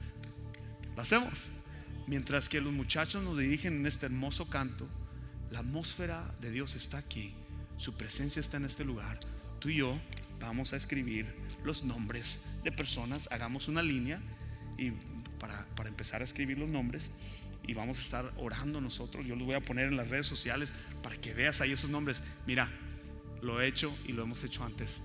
¿Lo 0.95 1.01
hacemos? 1.01 1.47
Mientras 2.09 2.49
que 2.49 2.59
los 2.59 2.73
muchachos 2.73 3.23
nos 3.23 3.37
dirigen 3.37 3.75
en 3.75 3.85
este 3.85 4.07
hermoso 4.07 4.49
canto, 4.49 4.87
la 5.51 5.59
atmósfera 5.59 6.33
de 6.41 6.49
Dios 6.49 6.75
está 6.75 6.97
aquí, 6.97 7.35
su 7.77 7.93
presencia 7.93 8.39
está 8.39 8.57
en 8.57 8.65
este 8.65 8.83
lugar. 8.83 9.19
Tú 9.59 9.69
y 9.69 9.75
yo 9.75 9.95
vamos 10.39 10.73
a 10.73 10.75
escribir 10.75 11.27
los 11.63 11.83
nombres 11.83 12.41
de 12.63 12.71
personas, 12.71 13.29
hagamos 13.31 13.67
una 13.67 13.83
línea 13.83 14.19
y 14.75 14.89
para, 15.39 15.67
para 15.75 15.89
empezar 15.89 16.21
a 16.21 16.23
escribir 16.23 16.57
los 16.57 16.71
nombres 16.71 17.11
y 17.67 17.75
vamos 17.75 17.99
a 17.99 18.01
estar 18.01 18.25
orando 18.37 18.81
nosotros. 18.81 19.27
Yo 19.27 19.35
los 19.35 19.45
voy 19.45 19.55
a 19.55 19.61
poner 19.61 19.89
en 19.89 19.95
las 19.95 20.09
redes 20.09 20.25
sociales 20.25 20.73
para 21.03 21.15
que 21.15 21.35
veas 21.35 21.61
ahí 21.61 21.73
esos 21.73 21.91
nombres. 21.91 22.23
Mira, 22.47 22.71
lo 23.43 23.61
he 23.61 23.67
hecho 23.67 23.95
y 24.07 24.13
lo 24.13 24.23
hemos 24.23 24.43
hecho 24.43 24.63
antes. 24.63 25.03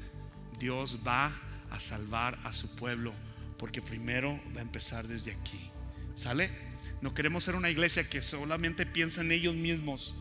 Dios 0.59 1.01
va 1.07 1.39
a 1.71 1.81
salvar 1.81 2.39
a 2.45 2.55
su 2.55 2.75
pueblo 2.77 3.13
porque 3.59 3.83
primero 3.83 4.41
va 4.57 4.61
a 4.61 4.63
empezar 4.63 5.07
desde 5.07 5.33
aquí. 5.33 5.71
¿Sale? 6.17 6.74
No 7.05 7.13
queremos 7.13 7.45
ser 7.45 7.55
una 7.55 7.69
iglesia 7.69 8.09
que 8.09 8.23
solamente 8.23 8.87
piensa 8.87 9.21
en 9.21 9.31
ellos 9.31 9.55
mismos. 9.55 10.15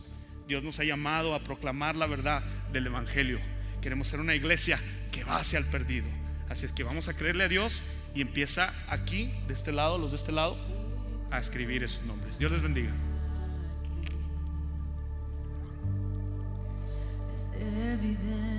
Dios 0.50 0.64
nos 0.64 0.82
ha 0.82 0.84
llamado 0.84 1.34
a 1.34 1.42
proclamar 1.42 1.96
la 1.96 2.08
verdad 2.08 2.44
del 2.74 2.88
Evangelio. 2.88 3.40
Queremos 3.82 4.10
ser 4.10 4.20
una 4.20 4.36
iglesia 4.36 4.78
que 5.14 5.24
va 5.24 5.38
hacia 5.38 5.60
el 5.60 5.66
perdido. 5.66 6.06
Así 6.50 6.66
es 6.66 6.74
que 6.74 6.84
vamos 6.84 7.08
a 7.08 7.14
creerle 7.14 7.46
a 7.46 7.48
Dios 7.48 7.82
y 8.14 8.20
empieza 8.20 8.74
aquí, 8.90 9.32
de 9.48 9.54
este 9.54 9.72
lado, 9.72 9.98
los 9.98 10.12
de 10.12 10.18
este 10.18 10.34
lado, 10.34 10.58
a 11.32 11.40
escribir 11.40 11.86
esos 11.86 12.04
nombres. 12.04 12.38
Dios 12.38 12.52
les 12.52 12.62
bendiga. 12.62 12.92
Es 17.34 17.50
evidente 17.62 18.53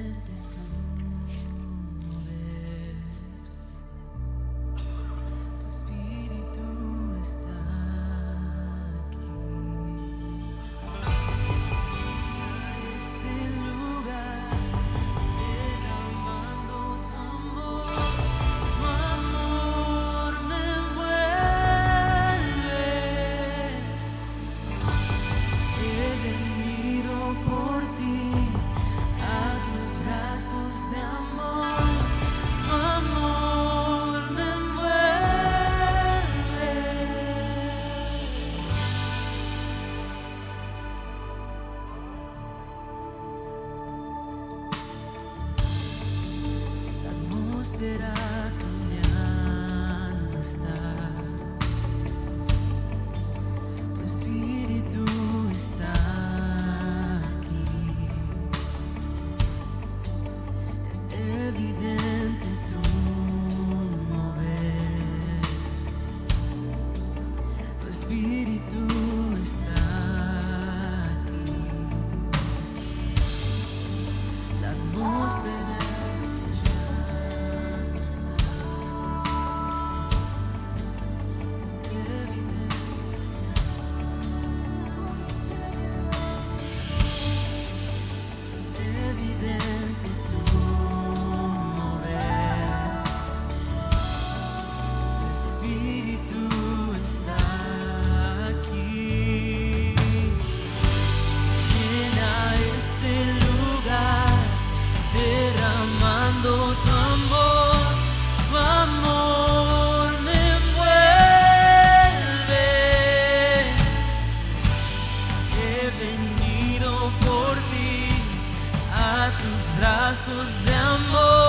brazos 119.76 120.64
de 120.64 120.74
amor, 120.74 121.43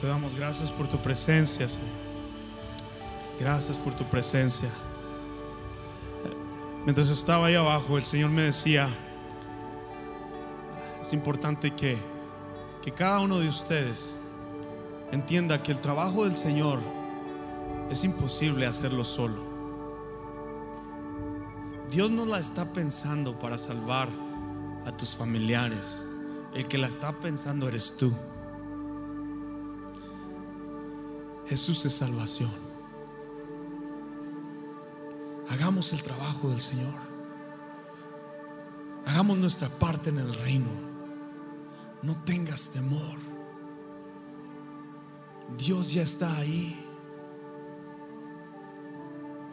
te 0.00 0.06
damos 0.06 0.36
gracias 0.36 0.70
por 0.70 0.86
tu 0.86 0.98
presencia, 0.98 1.68
Señor. 1.68 1.88
Gracias 3.40 3.78
por 3.78 3.94
tu 3.94 4.04
presencia. 4.04 4.68
Mientras 6.84 7.10
estaba 7.10 7.46
ahí 7.46 7.54
abajo, 7.54 7.96
el 7.96 8.04
Señor 8.04 8.30
me 8.30 8.42
decía, 8.42 8.88
es 11.00 11.12
importante 11.12 11.72
que, 11.72 11.98
que 12.82 12.92
cada 12.92 13.20
uno 13.20 13.38
de 13.38 13.48
ustedes 13.48 14.10
entienda 15.12 15.62
que 15.62 15.72
el 15.72 15.80
trabajo 15.80 16.24
del 16.24 16.36
Señor 16.36 16.78
es 17.90 18.04
imposible 18.04 18.66
hacerlo 18.66 19.04
solo. 19.04 19.48
Dios 21.90 22.10
no 22.10 22.26
la 22.26 22.38
está 22.38 22.72
pensando 22.72 23.38
para 23.38 23.58
salvar 23.58 24.08
a 24.86 24.96
tus 24.96 25.16
familiares. 25.16 26.04
El 26.54 26.66
que 26.68 26.78
la 26.78 26.88
está 26.88 27.12
pensando 27.12 27.68
eres 27.68 27.96
tú. 27.96 28.12
Jesús 31.48 31.84
es 31.86 31.94
salvación. 31.94 32.50
Hagamos 35.48 35.92
el 35.94 36.02
trabajo 36.02 36.50
del 36.50 36.60
Señor. 36.60 36.92
Hagamos 39.06 39.38
nuestra 39.38 39.68
parte 39.68 40.10
en 40.10 40.18
el 40.18 40.34
reino. 40.34 40.68
No 42.02 42.22
tengas 42.24 42.68
temor. 42.68 43.16
Dios 45.56 45.92
ya 45.92 46.02
está 46.02 46.36
ahí. 46.36 46.84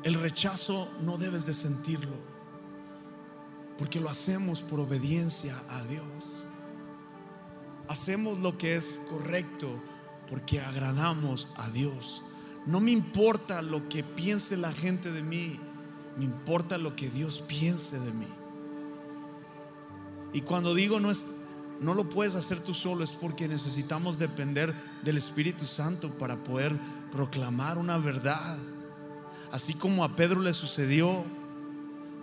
El 0.03 0.15
rechazo 0.15 0.89
no 1.01 1.17
debes 1.17 1.45
de 1.45 1.53
sentirlo. 1.53 2.35
porque 3.77 3.99
lo 3.99 4.09
hacemos 4.09 4.61
por 4.61 4.79
obediencia 4.79 5.53
a 5.69 5.83
Dios. 5.83 6.45
Hacemos 7.89 8.39
lo 8.39 8.57
que 8.57 8.77
es 8.77 9.01
correcto 9.09 9.67
porque 10.29 10.59
agradamos 10.59 11.49
a 11.57 11.69
Dios. 11.69 12.23
No 12.65 12.79
me 12.79 12.91
importa 12.91 13.61
lo 13.61 13.87
que 13.87 14.03
piense 14.03 14.57
la 14.57 14.73
gente 14.73 15.11
de 15.11 15.21
mí, 15.21 15.59
me 16.17 16.25
importa 16.25 16.77
lo 16.77 16.95
que 16.95 17.09
Dios 17.09 17.43
piense 17.47 17.99
de 17.99 18.11
mí. 18.11 18.27
Y 20.33 20.41
cuando 20.41 20.73
digo 20.73 20.99
no 20.99 21.11
es 21.11 21.27
no 21.79 21.93
lo 21.93 22.07
puedes 22.07 22.35
hacer 22.35 22.59
tú 22.59 22.73
solo, 22.73 23.03
es 23.03 23.11
porque 23.11 23.47
necesitamos 23.47 24.17
depender 24.17 24.73
del 25.03 25.17
Espíritu 25.17 25.65
Santo 25.65 26.09
para 26.09 26.37
poder 26.37 26.73
proclamar 27.11 27.77
una 27.77 27.97
verdad. 27.97 28.57
Así 29.51 29.73
como 29.73 30.03
a 30.03 30.15
Pedro 30.15 30.39
le 30.39 30.53
sucedió 30.53 31.23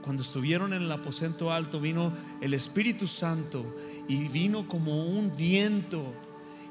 cuando 0.03 0.23
estuvieron 0.23 0.73
en 0.73 0.83
el 0.83 0.93
aposento 0.93 1.53
alto, 1.53 1.81
vino 1.81 2.13
el 2.41 2.55
Espíritu 2.55 3.07
Santo 3.07 3.65
y 4.09 4.29
vino 4.29 4.67
como 4.67 5.05
un 5.07 5.35
viento. 5.37 6.03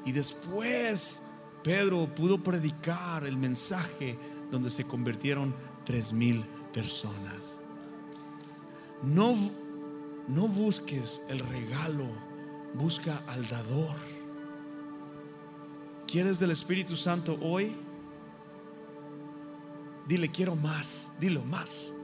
Y 0.04 0.12
después 0.12 1.22
Pedro 1.62 2.12
pudo 2.14 2.38
predicar 2.38 3.24
el 3.24 3.36
mensaje 3.36 4.18
donde 4.50 4.70
se 4.70 4.84
convirtieron 4.84 5.54
tres 5.84 6.12
mil 6.12 6.44
personas. 6.72 7.60
No, 9.02 9.36
no 10.28 10.48
busques 10.48 11.22
el 11.28 11.38
regalo, 11.40 12.06
busca 12.74 13.20
al 13.28 13.48
dador. 13.48 13.96
¿Quieres 16.06 16.38
del 16.38 16.50
Espíritu 16.50 16.94
Santo 16.96 17.38
hoy? 17.40 17.74
Dile, 20.06 20.30
quiero 20.30 20.56
más, 20.56 21.14
dilo 21.20 21.42
más. 21.44 21.94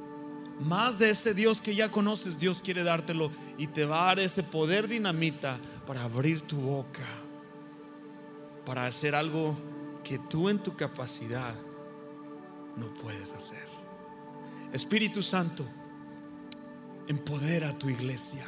Más 0.61 0.99
de 0.99 1.11
ese 1.11 1.35
Dios 1.35 1.61
que 1.61 1.75
ya 1.75 1.91
conoces, 1.91 2.39
Dios 2.39 2.63
quiere 2.63 2.83
dártelo 2.83 3.31
y 3.59 3.69
te 3.69 3.85
va 3.85 4.03
a 4.03 4.07
dar 4.07 4.21
ese 4.21 4.43
poder 4.43 4.89
dinamita 4.89 5.61
para 5.87 6.03
abrir 6.03 6.41
tu 6.41 6.57
boca, 6.57 7.07
para 8.69 8.85
hacer 8.85 9.15
algo 9.15 9.57
que 10.05 10.19
tú 10.19 10.51
en 10.51 10.59
tu 10.59 10.77
capacidad 10.77 11.55
no 12.77 12.93
puedes 12.93 13.33
hacer. 13.33 13.67
Espíritu 14.75 15.23
Santo, 15.23 15.65
empodera 17.07 17.71
a 17.71 17.79
tu 17.79 17.89
iglesia. 17.89 18.47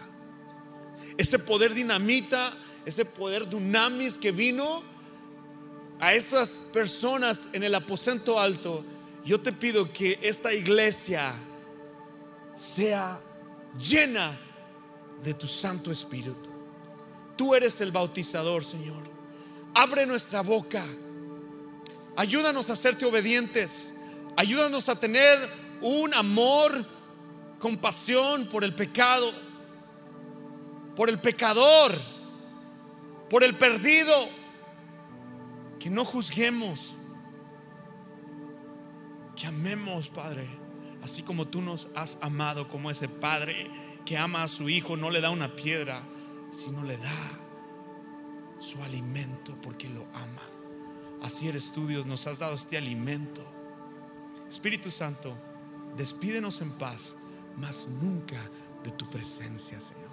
Ese 1.17 1.39
poder 1.39 1.73
dinamita, 1.73 2.55
ese 2.85 3.07
poder 3.07 3.49
dunamis 3.49 4.19
que 4.19 4.31
vino 4.31 4.83
a 6.01 6.13
esas 6.13 6.59
personas 6.71 7.49
en 7.55 7.63
el 7.63 7.75
aposento 7.75 8.39
alto, 8.39 8.85
yo 9.25 9.41
te 9.41 9.53
pido 9.53 9.91
que 9.91 10.19
esta 10.21 10.53
iglesia 10.53 11.33
sea 12.55 13.19
llena 13.79 14.39
de 15.25 15.33
tu 15.33 15.47
Santo 15.47 15.91
Espíritu. 15.91 16.51
Tú 17.39 17.55
eres 17.55 17.81
el 17.81 17.91
bautizador, 17.91 18.63
Señor. 18.63 19.10
Abre 19.75 20.07
nuestra 20.07 20.43
boca. 20.43 20.85
Ayúdanos 22.17 22.71
a 22.71 22.77
serte 22.77 23.05
obedientes. 23.05 23.95
Ayúdanos 24.37 24.89
a 24.89 24.99
tener 24.99 25.39
un 25.81 26.13
amor, 26.15 26.85
compasión 27.59 28.47
por 28.47 28.65
el 28.65 28.75
pecado, 28.75 29.33
por 30.97 31.09
el 31.09 31.19
pecador, 31.21 31.95
por 33.29 33.45
el 33.45 33.55
perdido. 33.55 34.13
Que 35.79 35.89
no 35.89 36.05
juzguemos, 36.05 36.99
que 39.35 39.47
amemos, 39.47 40.11
Padre, 40.11 40.47
así 41.03 41.23
como 41.23 41.47
tú 41.47 41.63
nos 41.63 41.89
has 41.95 42.19
amado, 42.21 42.69
como 42.69 42.91
ese 42.91 43.09
Padre 43.09 43.71
que 44.05 44.19
ama 44.19 44.43
a 44.43 44.49
su 44.49 44.69
Hijo, 44.69 44.97
no 44.97 45.09
le 45.09 45.23
da 45.23 45.31
una 45.31 45.57
piedra, 45.57 46.03
sino 46.53 46.83
le 46.85 46.99
da 46.99 47.50
su 48.61 48.83
alimento 48.83 49.57
porque 49.63 49.89
lo 49.89 50.07
ama. 50.15 50.43
Así 51.23 51.49
eres 51.49 51.73
tú, 51.73 51.87
Dios, 51.87 52.07
nos 52.07 52.27
has 52.27 52.39
dado 52.39 52.55
este 52.55 52.77
alimento. 52.77 53.43
Espíritu 54.49 54.91
Santo, 54.91 55.35
despídenos 55.97 56.61
en 56.61 56.71
paz, 56.73 57.17
mas 57.57 57.89
nunca 58.03 58.41
de 58.85 58.91
tu 58.91 59.09
presencia, 59.11 59.81
Señor. 59.81 60.11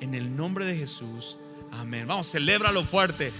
En 0.00 0.14
el 0.14 0.36
nombre 0.36 0.64
de 0.64 0.76
Jesús, 0.76 1.38
amén. 1.72 2.06
Vamos, 2.06 2.30
celébralo 2.30 2.84
fuerte. 2.84 3.32